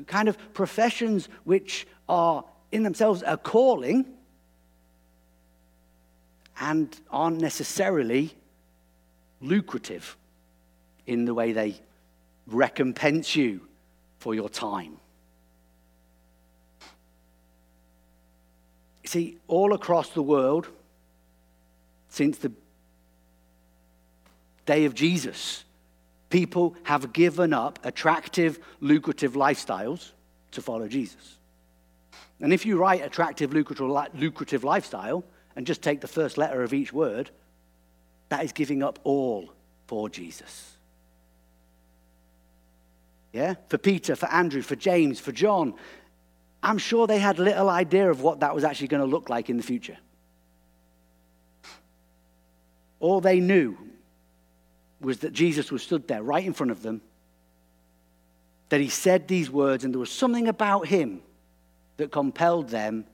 Kind 0.06 0.28
of 0.28 0.54
professions 0.54 1.30
which 1.44 1.88
are 2.08 2.44
in 2.72 2.84
themselves 2.84 3.24
a 3.26 3.38
calling 3.38 4.06
and 6.60 7.00
aren't 7.10 7.40
necessarily 7.40 8.34
lucrative 9.42 10.18
in 11.06 11.26
the 11.26 11.34
way 11.34 11.52
they 11.52 11.76
recompense 12.48 13.36
you 13.36 13.62
for 14.20 14.34
your 14.34 14.50
time. 14.50 14.98
See, 19.06 19.38
all 19.48 19.74
across 19.74 20.10
the 20.10 20.22
world, 20.22 20.68
since 22.10 22.40
the 22.40 22.52
day 24.68 24.86
of 24.86 24.94
Jesus, 24.94 25.64
people 26.30 26.76
have 26.84 27.12
given 27.14 27.54
up 27.54 27.80
attractive, 27.84 28.60
lucrative 28.80 29.34
lifestyles 29.34 30.12
to 30.52 30.62
follow 30.62 30.88
Jesus. 30.88 31.38
And 32.40 32.54
if 32.54 32.68
you 32.68 32.78
write 32.78 33.04
attractive, 33.04 33.52
lucrative 33.52 34.64
lifestyle, 34.64 35.24
and 35.56 35.66
just 35.66 35.82
take 35.82 36.02
the 36.02 36.08
first 36.08 36.38
letter 36.38 36.62
of 36.62 36.72
each 36.72 36.94
word, 36.94 37.32
that 38.30 38.44
is 38.44 38.52
giving 38.52 38.84
up 38.84 39.00
all 39.04 39.52
for 39.88 40.08
Jesus. 40.08 40.78
Yeah? 43.34 43.56
For 43.68 43.80
Peter, 43.80 44.16
for 44.16 44.28
Andrew, 44.30 44.62
for 44.62 44.76
James, 44.76 45.20
for 45.20 45.32
John, 45.32 45.74
I'm 46.62 46.78
sure 46.78 47.08
they 47.08 47.20
had 47.20 47.40
little 47.40 47.70
idea 47.70 48.10
of 48.10 48.22
what 48.22 48.42
that 48.42 48.54
was 48.54 48.64
actually 48.64 48.90
going 48.90 49.02
to 49.02 49.08
look 49.08 49.30
like 49.30 49.50
in 49.50 49.58
the 49.58 49.64
future. 49.64 49.98
All 53.00 53.22
they 53.22 53.40
knew 53.40 53.78
was 55.00 55.20
that 55.20 55.34
Jesus 55.34 55.72
was 55.72 55.84
stood 55.84 56.08
there 56.08 56.24
right 56.24 56.46
in 56.46 56.54
front 56.54 56.72
of 56.72 56.82
them, 56.82 57.02
that 58.70 58.82
he 58.82 58.90
said 58.90 59.28
these 59.28 59.50
words, 59.50 59.84
and 59.84 59.94
there 59.94 60.00
was 60.00 60.12
something 60.12 60.48
about 60.48 60.88
him 60.88 61.22
that 61.98 62.12
compelled 62.12 62.70
them 62.70 63.06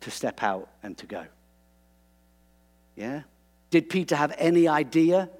to 0.00 0.10
step 0.10 0.42
out 0.42 0.68
and 0.82 0.96
to 0.98 1.06
go. 1.06 1.24
Yeah? 2.96 3.22
Did 3.70 3.88
Peter 3.88 4.16
have 4.16 4.34
any 4.38 4.66
idea 4.68 5.30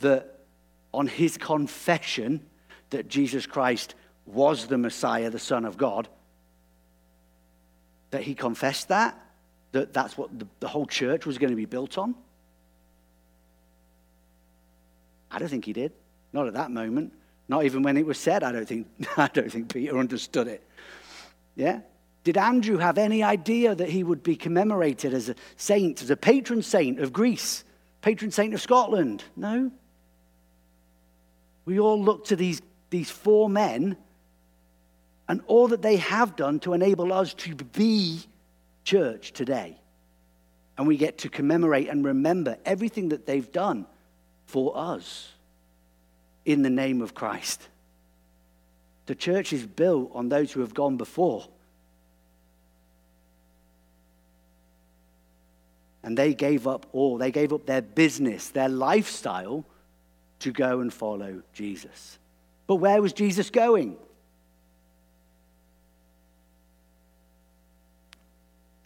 that 0.00 0.38
on 0.92 1.06
his 1.06 1.36
confession 1.36 2.40
that 2.90 3.08
Jesus 3.08 3.46
Christ 3.46 3.94
was 4.26 4.66
the 4.66 4.78
Messiah, 4.78 5.30
the 5.30 5.38
Son 5.38 5.64
of 5.64 5.76
God, 5.76 6.08
that 8.10 8.22
he 8.22 8.34
confessed 8.34 8.88
that? 8.88 9.18
That 9.72 9.92
that's 9.92 10.16
what 10.16 10.36
the, 10.38 10.46
the 10.60 10.68
whole 10.68 10.86
church 10.86 11.26
was 11.26 11.38
going 11.38 11.50
to 11.50 11.56
be 11.56 11.66
built 11.66 11.98
on? 11.98 12.14
I 15.36 15.38
don't 15.38 15.48
think 15.48 15.66
he 15.66 15.74
did. 15.74 15.92
Not 16.32 16.46
at 16.46 16.54
that 16.54 16.70
moment. 16.70 17.12
Not 17.46 17.66
even 17.66 17.82
when 17.82 17.98
it 17.98 18.06
was 18.06 18.18
said, 18.18 18.42
I 18.42 18.52
don't 18.52 18.66
think, 18.66 18.86
I 19.18 19.28
don't 19.28 19.52
think 19.52 19.72
Peter 19.72 19.98
understood 19.98 20.48
it. 20.48 20.66
Yeah? 21.54 21.80
Did 22.24 22.38
Andrew 22.38 22.78
have 22.78 22.96
any 22.96 23.22
idea 23.22 23.74
that 23.74 23.90
he 23.90 24.02
would 24.02 24.22
be 24.22 24.34
commemorated 24.34 25.12
as 25.12 25.28
a 25.28 25.34
saint, 25.56 26.02
as 26.02 26.08
a 26.08 26.16
patron 26.16 26.62
saint 26.62 27.00
of 27.00 27.12
Greece, 27.12 27.64
patron 28.00 28.30
saint 28.30 28.54
of 28.54 28.62
Scotland? 28.62 29.24
No. 29.36 29.70
We 31.66 31.78
all 31.78 32.02
look 32.02 32.24
to 32.26 32.36
these, 32.36 32.62
these 32.88 33.10
four 33.10 33.50
men 33.50 33.98
and 35.28 35.42
all 35.46 35.68
that 35.68 35.82
they 35.82 35.96
have 35.96 36.34
done 36.34 36.60
to 36.60 36.72
enable 36.72 37.12
us 37.12 37.34
to 37.34 37.54
be 37.54 38.20
church 38.84 39.34
today. 39.34 39.78
And 40.78 40.86
we 40.86 40.96
get 40.96 41.18
to 41.18 41.28
commemorate 41.28 41.90
and 41.90 42.06
remember 42.06 42.56
everything 42.64 43.10
that 43.10 43.26
they've 43.26 43.52
done 43.52 43.86
for 44.46 44.76
us 44.76 45.32
in 46.44 46.62
the 46.62 46.70
name 46.70 47.02
of 47.02 47.14
Christ. 47.14 47.68
The 49.06 49.14
church 49.14 49.52
is 49.52 49.66
built 49.66 50.10
on 50.14 50.28
those 50.28 50.52
who 50.52 50.60
have 50.60 50.74
gone 50.74 50.96
before. 50.96 51.46
And 56.02 56.16
they 56.16 56.34
gave 56.34 56.66
up 56.66 56.86
all, 56.92 57.18
they 57.18 57.32
gave 57.32 57.52
up 57.52 57.66
their 57.66 57.82
business, 57.82 58.50
their 58.50 58.68
lifestyle 58.68 59.64
to 60.40 60.52
go 60.52 60.80
and 60.80 60.92
follow 60.92 61.42
Jesus. 61.52 62.18
But 62.66 62.76
where 62.76 63.02
was 63.02 63.12
Jesus 63.12 63.50
going? 63.50 63.96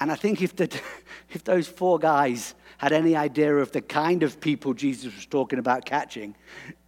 And 0.00 0.10
I 0.10 0.16
think 0.16 0.42
if, 0.42 0.56
the, 0.56 0.64
if 1.30 1.44
those 1.44 1.68
four 1.68 1.98
guys 1.98 2.54
had 2.78 2.92
any 2.92 3.14
idea 3.14 3.54
of 3.54 3.72
the 3.72 3.82
kind 3.82 4.22
of 4.22 4.40
people 4.40 4.72
Jesus 4.72 5.14
was 5.14 5.26
talking 5.26 5.58
about 5.58 5.84
catching, 5.84 6.34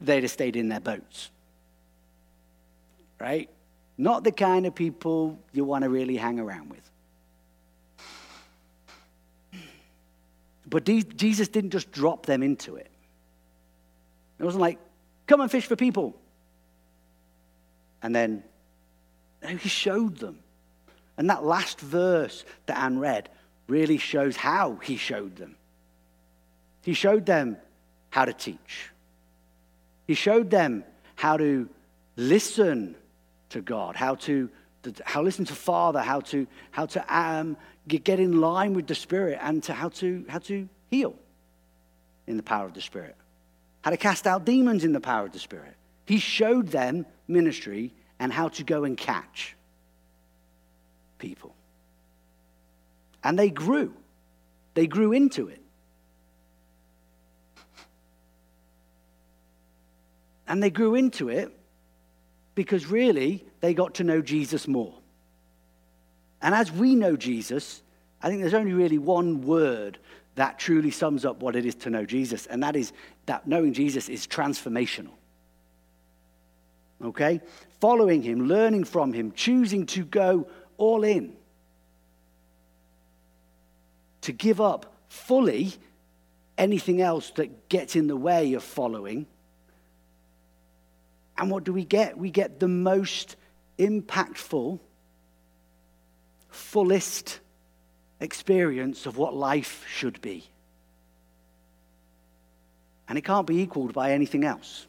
they'd 0.00 0.22
have 0.22 0.30
stayed 0.30 0.56
in 0.56 0.68
their 0.68 0.80
boats. 0.80 1.30
Right? 3.20 3.50
Not 3.98 4.24
the 4.24 4.32
kind 4.32 4.66
of 4.66 4.74
people 4.74 5.38
you 5.52 5.64
want 5.64 5.84
to 5.84 5.90
really 5.90 6.16
hang 6.16 6.40
around 6.40 6.70
with. 6.70 6.90
But 10.66 10.84
Jesus 10.84 11.48
didn't 11.48 11.70
just 11.70 11.92
drop 11.92 12.24
them 12.24 12.42
into 12.42 12.76
it. 12.76 12.90
It 14.38 14.44
wasn't 14.44 14.62
like, 14.62 14.78
come 15.26 15.42
and 15.42 15.50
fish 15.50 15.66
for 15.66 15.76
people. 15.76 16.16
And 18.02 18.16
then 18.16 18.42
he 19.46 19.68
showed 19.68 20.16
them. 20.16 20.41
And 21.22 21.30
that 21.30 21.44
last 21.44 21.78
verse 21.78 22.44
that 22.66 22.76
Anne 22.76 22.98
read 22.98 23.28
really 23.68 23.96
shows 23.96 24.34
how 24.34 24.80
he 24.82 24.96
showed 24.96 25.36
them. 25.36 25.54
He 26.82 26.94
showed 26.94 27.26
them 27.26 27.58
how 28.10 28.24
to 28.24 28.32
teach, 28.32 28.90
he 30.08 30.14
showed 30.14 30.50
them 30.50 30.82
how 31.14 31.36
to 31.36 31.68
listen 32.16 32.96
to 33.50 33.60
God, 33.60 33.94
how 33.94 34.16
to 34.16 34.50
how 35.04 35.22
listen 35.22 35.44
to 35.44 35.54
Father, 35.54 36.00
how 36.00 36.22
to 36.22 36.48
how 36.72 36.86
to 36.86 37.16
um, 37.16 37.56
get 37.86 38.18
in 38.18 38.40
line 38.40 38.74
with 38.74 38.88
the 38.88 38.96
Spirit, 38.96 39.38
and 39.40 39.62
to 39.62 39.74
how 39.74 39.90
to 39.90 40.24
how 40.28 40.40
to 40.40 40.68
heal 40.90 41.14
in 42.26 42.36
the 42.36 42.42
power 42.42 42.66
of 42.66 42.74
the 42.74 42.80
Spirit, 42.80 43.14
how 43.82 43.92
to 43.92 43.96
cast 43.96 44.26
out 44.26 44.44
demons 44.44 44.82
in 44.82 44.92
the 44.92 44.98
power 45.00 45.26
of 45.26 45.32
the 45.32 45.38
Spirit. 45.38 45.76
He 46.04 46.18
showed 46.18 46.66
them 46.66 47.06
ministry 47.28 47.94
and 48.18 48.32
how 48.32 48.48
to 48.48 48.64
go 48.64 48.82
and 48.82 48.96
catch 48.96 49.54
people. 51.22 51.54
And 53.24 53.38
they 53.38 53.48
grew, 53.48 53.94
they 54.74 54.86
grew 54.86 55.12
into 55.12 55.48
it. 55.48 55.60
And 60.46 60.62
they 60.62 60.68
grew 60.68 60.96
into 60.96 61.30
it 61.30 61.50
because 62.54 62.86
really 62.86 63.46
they 63.60 63.72
got 63.72 63.94
to 63.94 64.04
know 64.04 64.20
Jesus 64.20 64.68
more. 64.68 64.92
And 66.42 66.54
as 66.54 66.70
we 66.70 66.94
know 66.94 67.16
Jesus, 67.16 67.80
I 68.20 68.28
think 68.28 68.42
there's 68.42 68.52
only 68.52 68.72
really 68.72 68.98
one 68.98 69.42
word 69.42 69.98
that 70.34 70.58
truly 70.58 70.90
sums 70.90 71.24
up 71.24 71.40
what 71.40 71.56
it 71.56 71.64
is 71.64 71.74
to 71.76 71.90
know 71.90 72.04
Jesus, 72.04 72.46
and 72.46 72.62
that 72.62 72.74
is 72.74 72.92
that 73.26 73.46
knowing 73.46 73.72
Jesus 73.72 74.08
is 74.08 74.26
transformational. 74.26 75.12
Okay? 77.04 77.40
Following 77.80 78.22
him, 78.22 78.48
learning 78.48 78.84
from 78.84 79.12
him, 79.12 79.32
choosing 79.32 79.86
to 79.86 80.04
go 80.04 80.46
all 80.82 81.04
in. 81.04 81.32
To 84.22 84.32
give 84.32 84.60
up 84.60 84.92
fully 85.08 85.72
anything 86.58 87.00
else 87.00 87.30
that 87.36 87.68
gets 87.68 87.94
in 87.94 88.08
the 88.08 88.16
way 88.16 88.54
of 88.54 88.64
following. 88.64 89.26
And 91.38 91.50
what 91.50 91.62
do 91.64 91.72
we 91.72 91.84
get? 91.84 92.18
We 92.18 92.30
get 92.30 92.58
the 92.58 92.68
most 92.68 93.36
impactful, 93.78 94.80
fullest 96.50 97.38
experience 98.20 99.06
of 99.06 99.16
what 99.16 99.34
life 99.34 99.84
should 99.88 100.20
be. 100.20 100.44
And 103.08 103.16
it 103.16 103.22
can't 103.22 103.46
be 103.46 103.60
equaled 103.60 103.92
by 103.92 104.12
anything 104.12 104.44
else. 104.44 104.86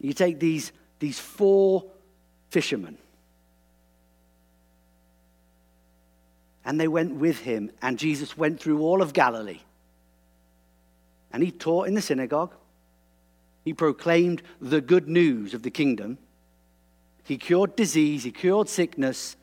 You 0.00 0.12
take 0.12 0.38
these, 0.38 0.72
these 0.98 1.18
four 1.18 1.84
fishermen. 2.54 2.96
And 6.64 6.80
they 6.80 6.86
went 6.86 7.16
with 7.16 7.40
him, 7.40 7.72
and 7.82 7.98
Jesus 7.98 8.38
went 8.38 8.60
through 8.60 8.80
all 8.80 9.02
of 9.02 9.12
Galilee. 9.12 9.58
And 11.32 11.42
he 11.42 11.50
taught 11.50 11.88
in 11.88 11.94
the 11.94 12.00
synagogue. 12.00 12.54
He 13.64 13.74
proclaimed 13.74 14.40
the 14.60 14.80
good 14.80 15.08
news 15.08 15.52
of 15.52 15.64
the 15.64 15.70
kingdom. 15.70 16.16
He 17.24 17.38
cured 17.38 17.74
disease, 17.74 18.22
he 18.22 18.30
cured 18.30 18.68
sickness, 18.68 19.34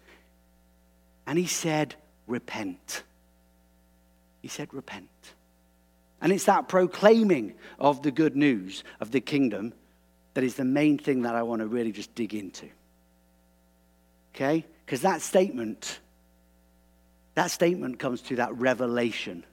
and 1.27 1.37
he 1.37 1.47
said, 1.47 1.95
Repent. 2.27 3.03
He 4.41 4.47
said, 4.47 4.73
Repent. 4.73 5.09
And 6.21 6.31
it's 6.31 6.45
that 6.45 6.69
proclaiming 6.69 7.55
of 7.77 8.03
the 8.03 8.11
good 8.11 8.37
news 8.37 8.85
of 9.01 9.11
the 9.11 9.19
kingdom 9.19 9.73
that 10.33 10.45
is 10.45 10.55
the 10.55 10.63
main 10.63 10.97
thing 10.97 11.23
that 11.23 11.35
I 11.35 11.43
want 11.43 11.59
to 11.59 11.67
really 11.67 11.91
just 11.91 12.15
dig 12.15 12.33
into. 12.33 12.69
Okay? 14.33 14.65
Because 14.85 15.01
that 15.01 15.21
statement, 15.21 15.99
that 17.35 17.51
statement 17.51 17.99
comes 17.99 18.21
to 18.23 18.37
that 18.37 18.55
revelation 18.57 19.45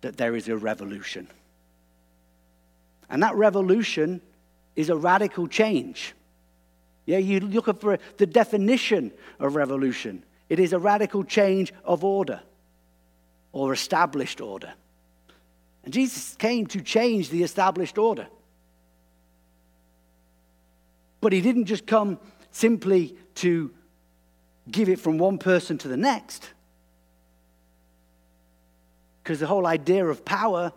that 0.00 0.16
there 0.16 0.36
is 0.36 0.48
a 0.48 0.56
revolution. 0.56 1.28
And 3.08 3.22
that 3.22 3.34
revolution 3.34 4.20
is 4.74 4.90
a 4.90 4.96
radical 4.96 5.46
change. 5.46 6.14
Yeah, 7.06 7.18
you 7.18 7.40
look 7.40 7.80
for 7.80 7.98
the 8.16 8.26
definition 8.26 9.12
of 9.38 9.54
revolution. 9.54 10.24
It 10.48 10.60
is 10.60 10.72
a 10.72 10.78
radical 10.78 11.24
change 11.24 11.72
of 11.84 12.04
order 12.04 12.40
or 13.52 13.72
established 13.72 14.40
order. 14.40 14.72
And 15.84 15.92
Jesus 15.92 16.34
came 16.36 16.66
to 16.68 16.80
change 16.80 17.28
the 17.28 17.42
established 17.42 17.98
order. 17.98 18.28
But 21.20 21.32
he 21.32 21.40
didn't 21.40 21.66
just 21.66 21.86
come 21.86 22.18
simply 22.50 23.16
to 23.36 23.72
give 24.70 24.88
it 24.88 25.00
from 25.00 25.18
one 25.18 25.38
person 25.38 25.78
to 25.78 25.88
the 25.88 25.96
next. 25.96 26.50
Because 29.22 29.40
the 29.40 29.46
whole 29.46 29.66
idea 29.66 30.04
of 30.06 30.24
power 30.24 30.72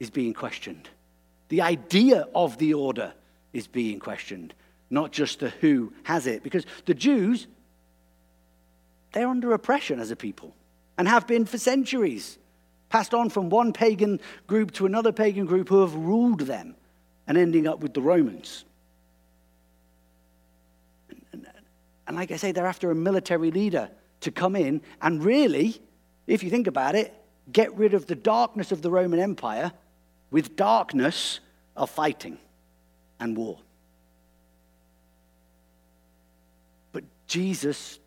is 0.00 0.10
being 0.10 0.34
questioned. 0.34 0.88
The 1.48 1.62
idea 1.62 2.26
of 2.34 2.58
the 2.58 2.74
order 2.74 3.12
is 3.52 3.66
being 3.66 4.00
questioned, 4.00 4.54
not 4.90 5.12
just 5.12 5.40
the 5.40 5.50
who 5.50 5.92
has 6.02 6.26
it. 6.26 6.42
Because 6.42 6.66
the 6.86 6.94
Jews, 6.94 7.46
they're 9.12 9.28
under 9.28 9.52
oppression 9.52 10.00
as 10.00 10.10
a 10.10 10.16
people 10.16 10.54
and 10.98 11.08
have 11.08 11.26
been 11.26 11.44
for 11.44 11.58
centuries, 11.58 12.38
passed 12.88 13.14
on 13.14 13.30
from 13.30 13.50
one 13.50 13.72
pagan 13.72 14.20
group 14.46 14.72
to 14.72 14.86
another 14.86 15.12
pagan 15.12 15.46
group 15.46 15.68
who 15.68 15.80
have 15.80 15.94
ruled 15.94 16.40
them 16.40 16.74
and 17.26 17.38
ending 17.38 17.66
up 17.66 17.80
with 17.80 17.94
the 17.94 18.02
Romans. 18.02 18.64
And 22.06 22.16
like 22.16 22.30
I 22.30 22.36
say, 22.36 22.52
they're 22.52 22.66
after 22.66 22.90
a 22.90 22.94
military 22.94 23.50
leader 23.50 23.90
to 24.20 24.30
come 24.30 24.56
in 24.56 24.82
and 25.00 25.24
really, 25.24 25.80
if 26.26 26.42
you 26.42 26.50
think 26.50 26.66
about 26.66 26.94
it, 26.94 27.14
get 27.50 27.74
rid 27.76 27.94
of 27.94 28.06
the 28.06 28.14
darkness 28.14 28.72
of 28.72 28.82
the 28.82 28.90
Roman 28.90 29.20
Empire 29.20 29.72
with 30.30 30.56
darkness 30.56 31.40
of 31.76 31.90
fighting 31.90 32.38
and 33.20 33.36
war. 33.36 33.58
But 36.92 37.04
Jesus 37.26 37.98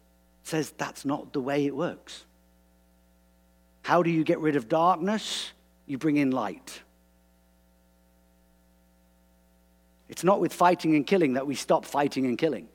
says 0.44 0.72
that's 0.78 1.06
not 1.06 1.34
the 1.34 1.42
way 1.42 1.66
it 1.66 1.76
works. 1.76 2.24
How 3.84 4.04
do 4.04 4.10
you 4.10 4.24
get 4.24 4.40
rid 4.40 4.56
of 4.56 4.68
darkness? 4.68 5.52
You 5.86 5.98
bring 5.98 6.18
in 6.18 6.32
light. 6.32 6.82
It's 10.10 10.24
not 10.24 10.40
with 10.40 10.54
fighting 10.54 10.96
and 10.96 11.06
killing 11.06 11.34
that 11.34 11.48
we 11.48 11.56
stop 11.56 11.86
fighting 11.86 12.26
and 12.26 12.38
killing. 12.38 12.68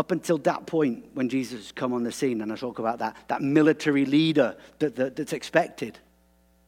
Up 0.00 0.12
until 0.12 0.38
that 0.38 0.64
point 0.64 1.04
when 1.12 1.28
Jesus 1.28 1.72
come 1.72 1.92
on 1.92 2.04
the 2.04 2.10
scene, 2.10 2.40
and 2.40 2.50
I 2.50 2.56
talk 2.56 2.78
about 2.78 3.00
that, 3.00 3.16
that 3.28 3.42
military 3.42 4.06
leader 4.06 4.56
that, 4.78 4.96
that, 4.96 5.14
that's 5.14 5.34
expected. 5.34 5.98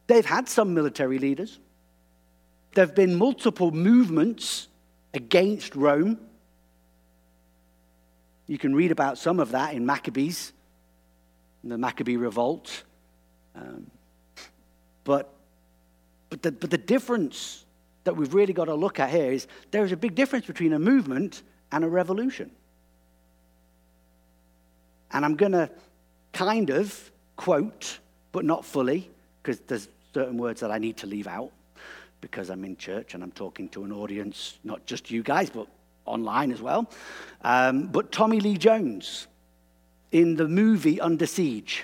They've 0.05 0.23
had 0.23 0.47
some 0.47 0.75
military 0.75 1.17
leaders. 1.17 1.59
there 2.75 2.85
have 2.85 2.93
been 2.93 3.15
multiple 3.15 3.71
movements 3.71 4.67
against 5.15 5.75
Rome. 5.75 6.19
You 8.45 8.59
can 8.59 8.75
read 8.75 8.91
about 8.91 9.17
some 9.17 9.39
of 9.39 9.49
that 9.51 9.73
in 9.73 9.83
Maccabees, 9.83 10.53
the 11.63 11.75
Maccabee 11.75 12.17
revolt. 12.17 12.83
Um, 13.55 13.89
but, 15.05 15.33
but, 16.29 16.43
the, 16.43 16.51
but 16.51 16.69
the 16.69 16.77
difference 16.77 17.65
that 18.03 18.15
we've 18.15 18.35
really 18.35 18.53
got 18.53 18.65
to 18.65 18.75
look 18.75 18.99
at 18.99 19.09
here 19.09 19.31
is 19.31 19.47
there 19.71 19.83
is 19.83 19.91
a 19.91 19.97
big 19.97 20.13
difference 20.13 20.45
between 20.45 20.73
a 20.73 20.79
movement 20.79 21.41
and 21.71 21.83
a 21.83 21.87
revolution. 21.87 22.51
And 25.13 25.23
I'm 25.23 25.35
going 25.35 25.51
to 25.53 25.69
kind 26.33 26.69
of 26.69 27.11
quote, 27.35 27.99
but 28.31 28.43
not 28.43 28.65
fully, 28.65 29.09
because 29.41 29.59
there's 29.61 29.87
certain 30.13 30.37
words 30.37 30.59
that 30.61 30.71
I 30.71 30.77
need 30.77 30.97
to 30.97 31.07
leave 31.07 31.27
out 31.27 31.51
because 32.21 32.49
I'm 32.49 32.63
in 32.63 32.77
church 32.77 33.13
and 33.13 33.23
I'm 33.23 33.31
talking 33.31 33.67
to 33.69 33.83
an 33.83 33.91
audience, 33.91 34.57
not 34.63 34.85
just 34.85 35.11
you 35.11 35.23
guys, 35.23 35.49
but 35.49 35.67
online 36.05 36.51
as 36.51 36.61
well. 36.61 36.89
Um, 37.41 37.87
but 37.87 38.11
Tommy 38.11 38.39
Lee 38.39 38.57
Jones 38.57 39.27
in 40.11 40.35
the 40.35 40.47
movie 40.47 41.01
Under 41.01 41.25
Siege. 41.25 41.83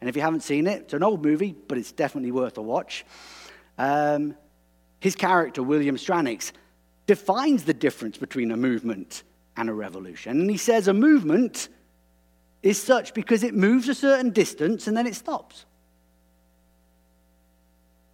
And 0.00 0.08
if 0.08 0.16
you 0.16 0.22
haven't 0.22 0.42
seen 0.42 0.66
it, 0.66 0.82
it's 0.82 0.94
an 0.94 1.02
old 1.02 1.24
movie, 1.24 1.54
but 1.68 1.78
it's 1.78 1.92
definitely 1.92 2.30
worth 2.30 2.56
a 2.58 2.62
watch. 2.62 3.04
Um, 3.78 4.36
his 5.00 5.16
character, 5.16 5.62
William 5.62 5.96
Strannix, 5.96 6.52
defines 7.06 7.64
the 7.64 7.74
difference 7.74 8.18
between 8.18 8.52
a 8.52 8.56
movement 8.56 9.24
and 9.56 9.68
a 9.68 9.72
revolution. 9.72 10.40
And 10.40 10.50
he 10.50 10.56
says 10.56 10.88
a 10.88 10.94
movement 10.94 11.68
is 12.62 12.80
such 12.80 13.14
because 13.14 13.42
it 13.42 13.54
moves 13.54 13.88
a 13.88 13.94
certain 13.94 14.30
distance 14.30 14.86
and 14.86 14.96
then 14.96 15.06
it 15.06 15.14
stops. 15.14 15.64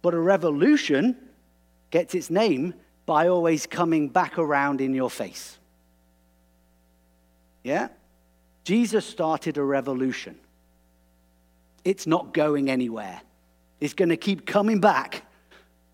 But 0.01 0.13
a 0.13 0.19
revolution 0.19 1.15
gets 1.91 2.15
its 2.15 2.29
name 2.29 2.73
by 3.05 3.27
always 3.27 3.65
coming 3.65 4.09
back 4.09 4.37
around 4.37 4.81
in 4.81 4.93
your 4.93 5.09
face. 5.09 5.57
Yeah? 7.63 7.89
Jesus 8.63 9.05
started 9.05 9.57
a 9.57 9.63
revolution. 9.63 10.37
It's 11.83 12.07
not 12.07 12.33
going 12.33 12.69
anywhere. 12.69 13.21
It's 13.79 13.93
going 13.93 14.09
to 14.09 14.17
keep 14.17 14.45
coming 14.45 14.79
back. 14.79 15.25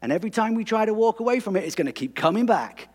And 0.02 0.12
every 0.12 0.30
time 0.30 0.56
we 0.56 0.64
try 0.64 0.86
to 0.86 0.94
walk 0.94 1.20
away 1.20 1.40
from 1.40 1.56
it, 1.56 1.64
it's 1.64 1.76
going 1.76 1.88
to 1.88 1.94
keep 1.94 2.16
coming 2.16 2.46
back. 2.46 2.90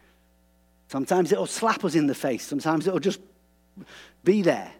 Sometimes 0.88 1.32
it'll 1.32 1.46
slap 1.46 1.84
us 1.84 1.94
in 1.94 2.06
the 2.06 2.14
face, 2.14 2.46
sometimes 2.46 2.86
it'll 2.86 3.00
just 3.00 3.20
be 4.24 4.42
there. 4.42 4.70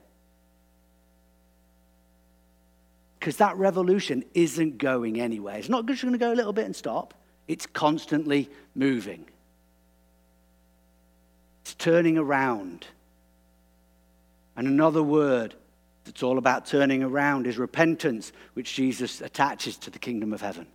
Because 3.21 3.37
that 3.37 3.57
revolution 3.59 4.25
isn't 4.33 4.79
going 4.79 5.21
anywhere. 5.21 5.59
It's 5.59 5.69
not 5.69 5.85
just 5.85 6.01
going 6.01 6.13
to 6.13 6.19
go 6.19 6.33
a 6.33 6.35
little 6.35 6.55
bit 6.55 6.65
and 6.65 6.75
stop, 6.75 7.13
it's 7.47 7.67
constantly 7.67 8.49
moving. 8.75 9.27
It's 11.63 11.75
turning 11.75 12.17
around. 12.17 12.87
And 14.57 14.67
another 14.67 15.03
word 15.03 15.55
that's 16.05 16.23
all 16.23 16.39
about 16.39 16.65
turning 16.65 17.03
around 17.03 17.47
is 17.47 17.59
repentance, 17.59 18.33
which 18.55 18.75
Jesus 18.75 19.21
attaches 19.21 19.77
to 19.79 19.91
the 19.91 19.99
kingdom 19.99 20.33
of 20.33 20.41
heaven. 20.41 20.67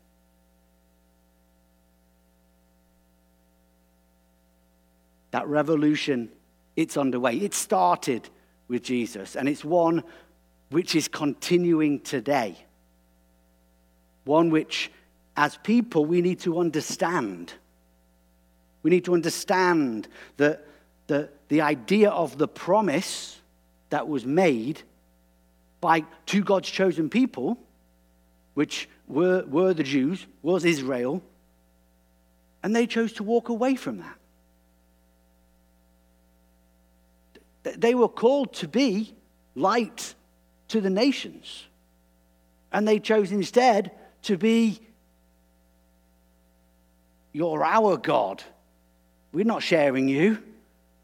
That 5.31 5.47
revolution, 5.47 6.29
it's 6.75 6.95
underway. 6.95 7.37
It 7.37 7.55
started 7.55 8.29
with 8.67 8.83
Jesus, 8.83 9.35
and 9.35 9.49
it's 9.49 9.65
one 9.65 10.03
which 10.69 10.95
is 10.95 11.07
continuing 11.07 11.99
today. 11.99 12.57
One 14.23 14.49
which, 14.49 14.91
as 15.37 15.57
people, 15.57 16.05
we 16.05 16.21
need 16.21 16.39
to 16.41 16.59
understand. 16.59 17.53
We 18.83 18.89
need 18.89 19.05
to 19.05 19.13
understand 19.13 20.07
that 20.37 20.65
the, 21.07 21.29
the 21.49 21.61
idea 21.61 22.09
of 22.09 22.37
the 22.37 22.47
promise 22.47 23.39
that 23.89 24.07
was 24.07 24.25
made 24.25 24.81
by 25.81 26.03
to 26.25 26.43
God's 26.43 26.69
chosen 26.69 27.09
people, 27.09 27.59
which 28.55 28.89
were, 29.07 29.43
were 29.45 29.73
the 29.73 29.83
Jews, 29.83 30.25
was 30.41 30.65
Israel, 30.65 31.21
and 32.63 32.75
they 32.75 32.87
chose 32.87 33.13
to 33.13 33.23
walk 33.23 33.49
away 33.49 33.75
from 33.75 33.99
that. 33.99 34.17
They 37.79 37.93
were 37.93 38.09
called 38.09 38.53
to 38.55 38.67
be 38.67 39.13
light 39.53 40.15
to 40.69 40.81
the 40.81 40.89
nations. 40.89 41.65
And 42.71 42.87
they 42.87 42.99
chose 42.99 43.31
instead 43.31 43.91
to 44.23 44.37
be, 44.37 44.79
You're 47.31 47.63
our 47.63 47.97
God. 47.97 48.43
We're 49.31 49.45
not 49.45 49.63
sharing 49.63 50.07
you. 50.07 50.41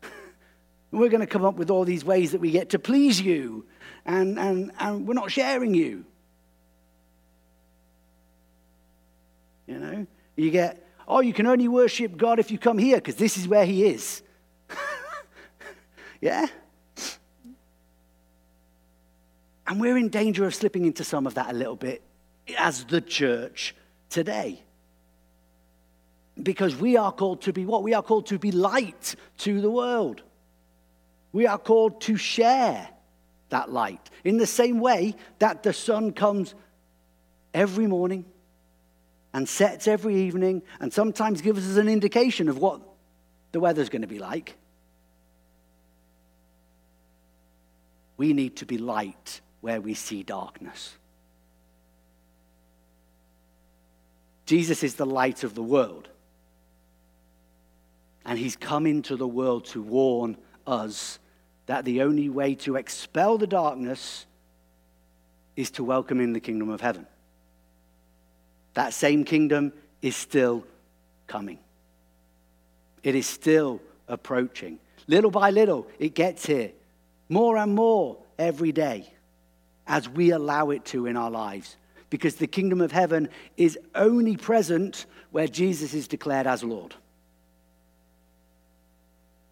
We're 0.91 1.09
going 1.09 1.21
to 1.21 1.27
come 1.27 1.43
up 1.43 1.55
with 1.55 1.69
all 1.69 1.85
these 1.85 2.05
ways 2.05 2.31
that 2.31 2.41
we 2.41 2.51
get 2.51 2.69
to 2.69 2.79
please 2.79 3.19
you, 3.19 3.65
and, 4.05 4.39
and, 4.39 4.71
and 4.79 5.07
we're 5.07 5.13
not 5.13 5.31
sharing 5.31 5.73
you. 5.73 6.05
You 9.67 9.79
know, 9.79 10.07
you 10.35 10.51
get, 10.51 10.85
oh, 11.07 11.21
you 11.21 11.33
can 11.33 11.45
only 11.45 11.67
worship 11.67 12.17
God 12.17 12.39
if 12.39 12.51
you 12.51 12.57
come 12.57 12.77
here 12.77 12.97
because 12.97 13.15
this 13.15 13.37
is 13.37 13.47
where 13.47 13.65
He 13.65 13.85
is. 13.85 14.21
yeah? 16.21 16.47
And 19.71 19.79
we're 19.79 19.95
in 19.95 20.09
danger 20.09 20.43
of 20.43 20.53
slipping 20.53 20.83
into 20.83 21.05
some 21.05 21.25
of 21.25 21.35
that 21.35 21.51
a 21.51 21.53
little 21.53 21.77
bit 21.77 22.01
as 22.57 22.83
the 22.83 22.99
church 22.99 23.73
today. 24.09 24.61
Because 26.43 26.75
we 26.75 26.97
are 26.97 27.13
called 27.13 27.43
to 27.43 27.53
be 27.53 27.65
what? 27.65 27.81
We 27.81 27.93
are 27.93 28.03
called 28.03 28.25
to 28.27 28.37
be 28.37 28.51
light 28.51 29.15
to 29.37 29.61
the 29.61 29.71
world. 29.71 30.23
We 31.31 31.47
are 31.47 31.57
called 31.57 32.01
to 32.01 32.17
share 32.17 32.89
that 33.47 33.71
light 33.71 34.09
in 34.25 34.35
the 34.35 34.45
same 34.45 34.81
way 34.81 35.15
that 35.39 35.63
the 35.63 35.71
sun 35.71 36.11
comes 36.11 36.53
every 37.53 37.87
morning 37.87 38.25
and 39.33 39.47
sets 39.47 39.87
every 39.87 40.17
evening 40.17 40.63
and 40.81 40.91
sometimes 40.91 41.39
gives 41.39 41.65
us 41.65 41.77
an 41.77 41.87
indication 41.87 42.49
of 42.49 42.57
what 42.57 42.81
the 43.53 43.61
weather's 43.61 43.87
going 43.87 44.01
to 44.01 44.07
be 44.09 44.19
like. 44.19 44.57
We 48.17 48.33
need 48.33 48.57
to 48.57 48.65
be 48.65 48.77
light 48.77 49.39
where 49.61 49.79
we 49.79 49.93
see 49.93 50.23
darkness. 50.23 50.95
Jesus 54.45 54.83
is 54.83 54.95
the 54.95 55.05
light 55.05 55.43
of 55.43 55.55
the 55.55 55.63
world. 55.63 56.09
And 58.25 58.37
he's 58.37 58.55
come 58.55 58.85
into 58.85 59.15
the 59.15 59.27
world 59.27 59.65
to 59.67 59.81
warn 59.81 60.35
us 60.67 61.19
that 61.67 61.85
the 61.85 62.01
only 62.01 62.27
way 62.27 62.55
to 62.55 62.75
expel 62.75 63.37
the 63.37 63.47
darkness 63.47 64.25
is 65.55 65.71
to 65.71 65.83
welcome 65.83 66.19
in 66.19 66.33
the 66.33 66.39
kingdom 66.39 66.69
of 66.69 66.81
heaven. 66.81 67.07
That 68.73 68.93
same 68.93 69.23
kingdom 69.23 69.73
is 70.01 70.15
still 70.15 70.65
coming, 71.27 71.59
it 73.03 73.15
is 73.15 73.27
still 73.27 73.79
approaching. 74.07 74.79
Little 75.07 75.31
by 75.31 75.49
little, 75.49 75.87
it 75.97 76.13
gets 76.13 76.45
here. 76.45 76.71
More 77.27 77.57
and 77.57 77.73
more 77.73 78.17
every 78.37 78.71
day 78.71 79.11
as 79.91 80.07
we 80.07 80.31
allow 80.31 80.69
it 80.69 80.85
to 80.85 81.05
in 81.05 81.17
our 81.17 81.29
lives. 81.29 81.75
Because 82.09 82.35
the 82.35 82.47
kingdom 82.47 82.79
of 82.79 82.93
heaven 82.93 83.27
is 83.57 83.77
only 83.93 84.37
present 84.37 85.05
where 85.31 85.47
Jesus 85.47 85.93
is 85.93 86.07
declared 86.07 86.47
as 86.47 86.63
Lord. 86.63 86.95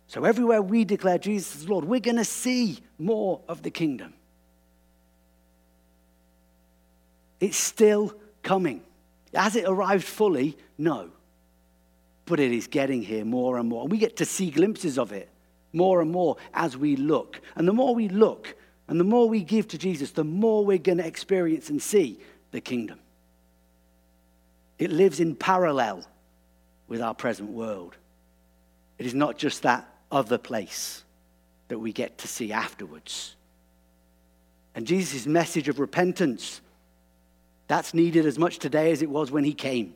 So, 0.07 0.23
everywhere 0.23 0.61
we 0.61 0.85
declare 0.85 1.17
Jesus 1.17 1.57
as 1.57 1.69
Lord, 1.69 1.85
we're 1.85 1.99
going 1.99 2.15
to 2.15 2.25
see 2.25 2.79
more 2.97 3.41
of 3.49 3.63
the 3.63 3.69
kingdom. 3.69 4.13
It's 7.41 7.57
still 7.57 8.13
coming. 8.41 8.81
Has 9.33 9.57
it 9.57 9.65
arrived 9.65 10.05
fully? 10.05 10.57
No. 10.77 11.11
But 12.25 12.39
it 12.39 12.51
is 12.51 12.67
getting 12.67 13.03
here 13.03 13.25
more 13.25 13.57
and 13.57 13.67
more. 13.67 13.83
And 13.83 13.91
we 13.91 13.97
get 13.97 14.15
to 14.17 14.25
see 14.25 14.51
glimpses 14.51 14.97
of 14.97 15.11
it 15.11 15.29
more 15.73 16.01
and 16.01 16.11
more 16.11 16.37
as 16.53 16.77
we 16.77 16.95
look. 16.95 17.41
And 17.55 17.67
the 17.67 17.73
more 17.73 17.93
we 17.93 18.07
look, 18.07 18.55
and 18.89 18.99
the 18.99 19.05
more 19.05 19.29
we 19.29 19.43
give 19.43 19.67
to 19.69 19.77
Jesus, 19.77 20.11
the 20.11 20.23
more 20.23 20.65
we're 20.65 20.79
going 20.79 20.97
to 20.97 21.05
experience 21.05 21.69
and 21.69 21.79
see 21.79 22.19
the 22.49 22.59
kingdom. 22.59 22.99
It 24.79 24.89
lives 24.89 25.19
in 25.19 25.35
parallel 25.35 26.03
with 26.87 26.99
our 26.99 27.13
present 27.13 27.51
world. 27.51 27.95
It 28.97 29.05
is 29.05 29.13
not 29.13 29.37
just 29.37 29.61
that 29.61 29.87
other 30.11 30.39
place 30.39 31.03
that 31.67 31.77
we 31.77 31.93
get 31.93 32.17
to 32.17 32.27
see 32.27 32.51
afterwards. 32.51 33.35
And 34.73 34.87
Jesus' 34.87 35.27
message 35.27 35.69
of 35.69 35.79
repentance, 35.79 36.59
that's 37.67 37.93
needed 37.93 38.25
as 38.25 38.39
much 38.39 38.57
today 38.57 38.91
as 38.91 39.03
it 39.03 39.09
was 39.09 39.29
when 39.29 39.43
he 39.43 39.53
came. 39.53 39.93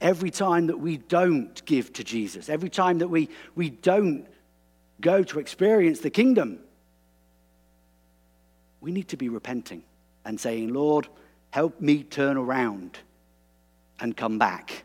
Every 0.00 0.30
time 0.30 0.68
that 0.68 0.78
we 0.78 0.98
don't 0.98 1.64
give 1.64 1.92
to 1.94 2.04
Jesus, 2.04 2.48
every 2.48 2.70
time 2.70 2.98
that 2.98 3.08
we, 3.08 3.30
we 3.56 3.70
don't 3.70 4.26
go 5.00 5.24
to 5.24 5.40
experience 5.40 5.98
the 5.98 6.10
kingdom, 6.10 6.60
we 8.84 8.92
need 8.92 9.08
to 9.08 9.16
be 9.16 9.30
repenting 9.30 9.82
and 10.26 10.38
saying, 10.38 10.72
Lord, 10.72 11.08
help 11.50 11.80
me 11.80 12.02
turn 12.02 12.36
around. 12.36 12.98
and 14.00 14.14
come 14.16 14.38
back 14.38 14.84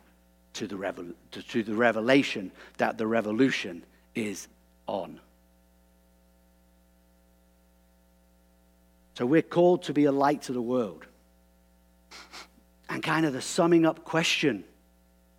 to 0.53 0.67
the, 0.67 1.13
to, 1.31 1.41
to 1.41 1.63
the 1.63 1.73
revelation 1.73 2.51
that 2.77 2.97
the 2.97 3.05
revolution 3.05 3.83
is 4.15 4.47
on. 4.87 5.19
So 9.15 9.25
we're 9.25 9.41
called 9.41 9.83
to 9.83 9.93
be 9.93 10.05
a 10.05 10.11
light 10.11 10.43
to 10.43 10.53
the 10.53 10.61
world. 10.61 11.05
And 12.91 13.03
kind 13.03 13.25
of 13.25 13.33
the 13.33 13.41
summing 13.41 13.85
up 13.85 14.03
question, 14.03 14.63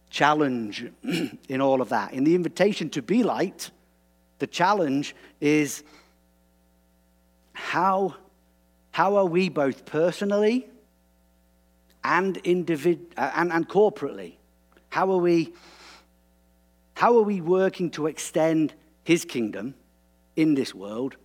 challenge 0.08 0.84
in 1.48 1.60
all 1.60 1.80
of 1.80 1.88
that. 1.88 2.12
In 2.12 2.22
the 2.22 2.34
invitation 2.36 2.90
to 2.90 3.02
be 3.02 3.24
light, 3.24 3.70
the 4.38 4.46
challenge 4.46 5.16
is 5.40 5.82
how, 7.52 8.14
how 8.92 9.16
are 9.16 9.26
we 9.26 9.48
both 9.48 9.84
personally 9.86 10.68
and, 12.02 12.42
individ- 12.44 13.12
uh, 13.16 13.30
and, 13.34 13.52
and 13.52 13.68
corporately? 13.68 14.34
How 14.88 15.10
are, 15.12 15.18
we, 15.18 15.54
how 16.94 17.16
are 17.16 17.22
we 17.22 17.40
working 17.40 17.90
to 17.92 18.06
extend 18.06 18.74
his 19.04 19.24
kingdom 19.24 19.74
in 20.36 20.54
this 20.54 20.74
world 20.74 21.16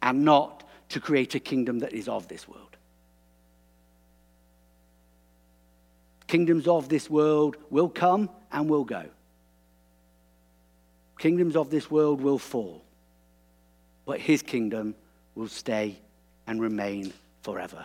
and 0.00 0.24
not 0.24 0.64
to 0.88 1.00
create 1.00 1.34
a 1.34 1.40
kingdom 1.40 1.78
that 1.80 1.92
is 1.92 2.08
of 2.08 2.26
this 2.28 2.48
world? 2.48 2.76
Kingdoms 6.26 6.66
of 6.66 6.88
this 6.88 7.08
world 7.08 7.56
will 7.70 7.88
come 7.88 8.28
and 8.50 8.68
will 8.68 8.84
go. 8.84 9.04
Kingdoms 11.18 11.54
of 11.54 11.70
this 11.70 11.90
world 11.90 12.20
will 12.20 12.38
fall, 12.38 12.82
but 14.04 14.18
his 14.18 14.42
kingdom 14.42 14.96
will 15.36 15.46
stay 15.46 15.98
and 16.46 16.60
remain 16.60 17.12
forever. 17.42 17.84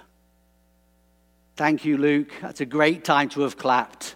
Thank 1.56 1.86
you, 1.86 1.98
Luke. 1.98 2.32
That's 2.42 2.62
a 2.62 2.66
great 2.66 3.04
time 3.04 3.30
to 3.30 3.42
have 3.42 3.58
clapped. 3.58 4.16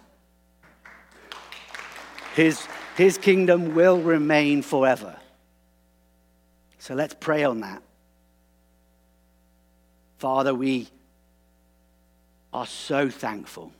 His, 2.34 2.66
his 2.96 3.18
kingdom 3.18 3.74
will 3.74 4.00
remain 4.00 4.62
forever. 4.62 5.16
So 6.78 6.94
let's 6.94 7.14
pray 7.18 7.44
on 7.44 7.60
that. 7.60 7.82
Father, 10.18 10.54
we 10.54 10.88
are 12.52 12.66
so 12.66 13.10
thankful 13.10 13.72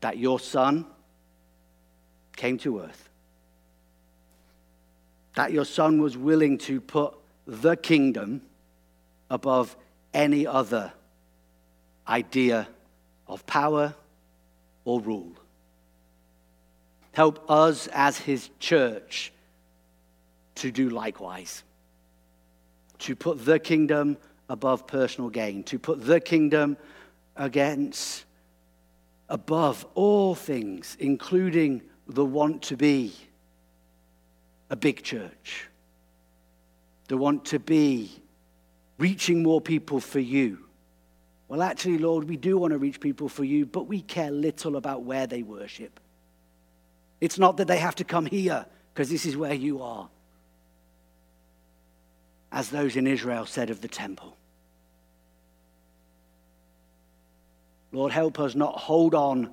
that 0.00 0.16
your 0.16 0.40
Son 0.40 0.86
came 2.34 2.56
to 2.58 2.80
earth, 2.80 3.08
that 5.34 5.52
your 5.52 5.64
Son 5.64 6.00
was 6.00 6.16
willing 6.16 6.58
to 6.58 6.80
put 6.80 7.14
the 7.46 7.76
kingdom 7.76 8.42
above 9.30 9.76
any 10.14 10.46
other 10.46 10.92
idea 12.06 12.68
of 13.26 13.46
power 13.46 13.94
or 14.84 15.00
rule. 15.00 15.32
Help 17.12 17.50
us 17.50 17.88
as 17.88 18.18
his 18.18 18.50
church 18.58 19.32
to 20.56 20.70
do 20.70 20.90
likewise, 20.90 21.62
to 22.98 23.14
put 23.14 23.44
the 23.44 23.58
kingdom 23.58 24.16
above 24.48 24.86
personal 24.86 25.30
gain, 25.30 25.62
to 25.64 25.78
put 25.78 26.04
the 26.04 26.20
kingdom 26.20 26.76
against, 27.36 28.24
above 29.28 29.86
all 29.94 30.34
things, 30.34 30.96
including 31.00 31.82
the 32.06 32.24
want 32.24 32.62
to 32.62 32.76
be 32.76 33.14
a 34.70 34.76
big 34.76 35.02
church, 35.02 35.68
the 37.08 37.16
want 37.16 37.44
to 37.46 37.58
be 37.58 38.10
reaching 39.02 39.42
more 39.42 39.60
people 39.60 39.98
for 39.98 40.20
you. 40.20 40.58
Well, 41.48 41.60
actually, 41.60 41.98
Lord, 41.98 42.28
we 42.28 42.36
do 42.36 42.56
want 42.56 42.70
to 42.70 42.78
reach 42.78 43.00
people 43.00 43.28
for 43.28 43.42
you, 43.42 43.66
but 43.66 43.88
we 43.88 44.00
care 44.00 44.30
little 44.30 44.76
about 44.76 45.02
where 45.02 45.26
they 45.26 45.42
worship. 45.42 45.98
It's 47.20 47.36
not 47.36 47.56
that 47.56 47.66
they 47.66 47.78
have 47.78 47.96
to 47.96 48.04
come 48.04 48.26
here 48.26 48.64
because 48.94 49.10
this 49.10 49.26
is 49.26 49.36
where 49.36 49.54
you 49.54 49.82
are. 49.82 50.08
As 52.52 52.70
those 52.70 52.94
in 52.94 53.08
Israel 53.08 53.44
said 53.44 53.70
of 53.70 53.80
the 53.80 53.88
temple. 53.88 54.36
Lord, 57.90 58.12
help 58.12 58.38
us 58.38 58.54
not 58.54 58.78
hold 58.78 59.16
on 59.16 59.52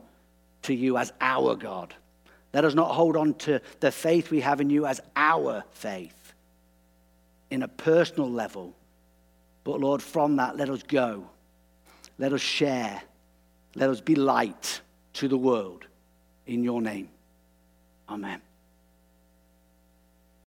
to 0.61 0.75
you 0.75 0.95
as 0.97 1.11
our 1.19 1.55
God. 1.55 1.95
Let 2.53 2.65
us 2.65 2.75
not 2.75 2.91
hold 2.91 3.17
on 3.17 3.33
to 3.45 3.61
the 3.79 3.91
faith 3.91 4.29
we 4.29 4.41
have 4.41 4.61
in 4.61 4.69
you 4.69 4.85
as 4.85 5.01
our 5.15 5.63
faith 5.71 6.33
in 7.49 7.63
a 7.63 7.67
personal 7.67 8.29
level 8.29 8.75
but 9.69 9.81
Lord, 9.81 10.01
from 10.01 10.35
that, 10.37 10.57
let 10.57 10.67
us 10.69 10.81
go. 10.81 11.29
Let 12.17 12.33
us 12.33 12.41
share. 12.41 13.03
Let 13.75 13.91
us 13.91 14.01
be 14.01 14.15
light 14.15 14.81
to 15.13 15.27
the 15.27 15.37
world 15.37 15.85
in 16.47 16.63
your 16.63 16.81
name. 16.81 17.09
Amen. 18.09 18.41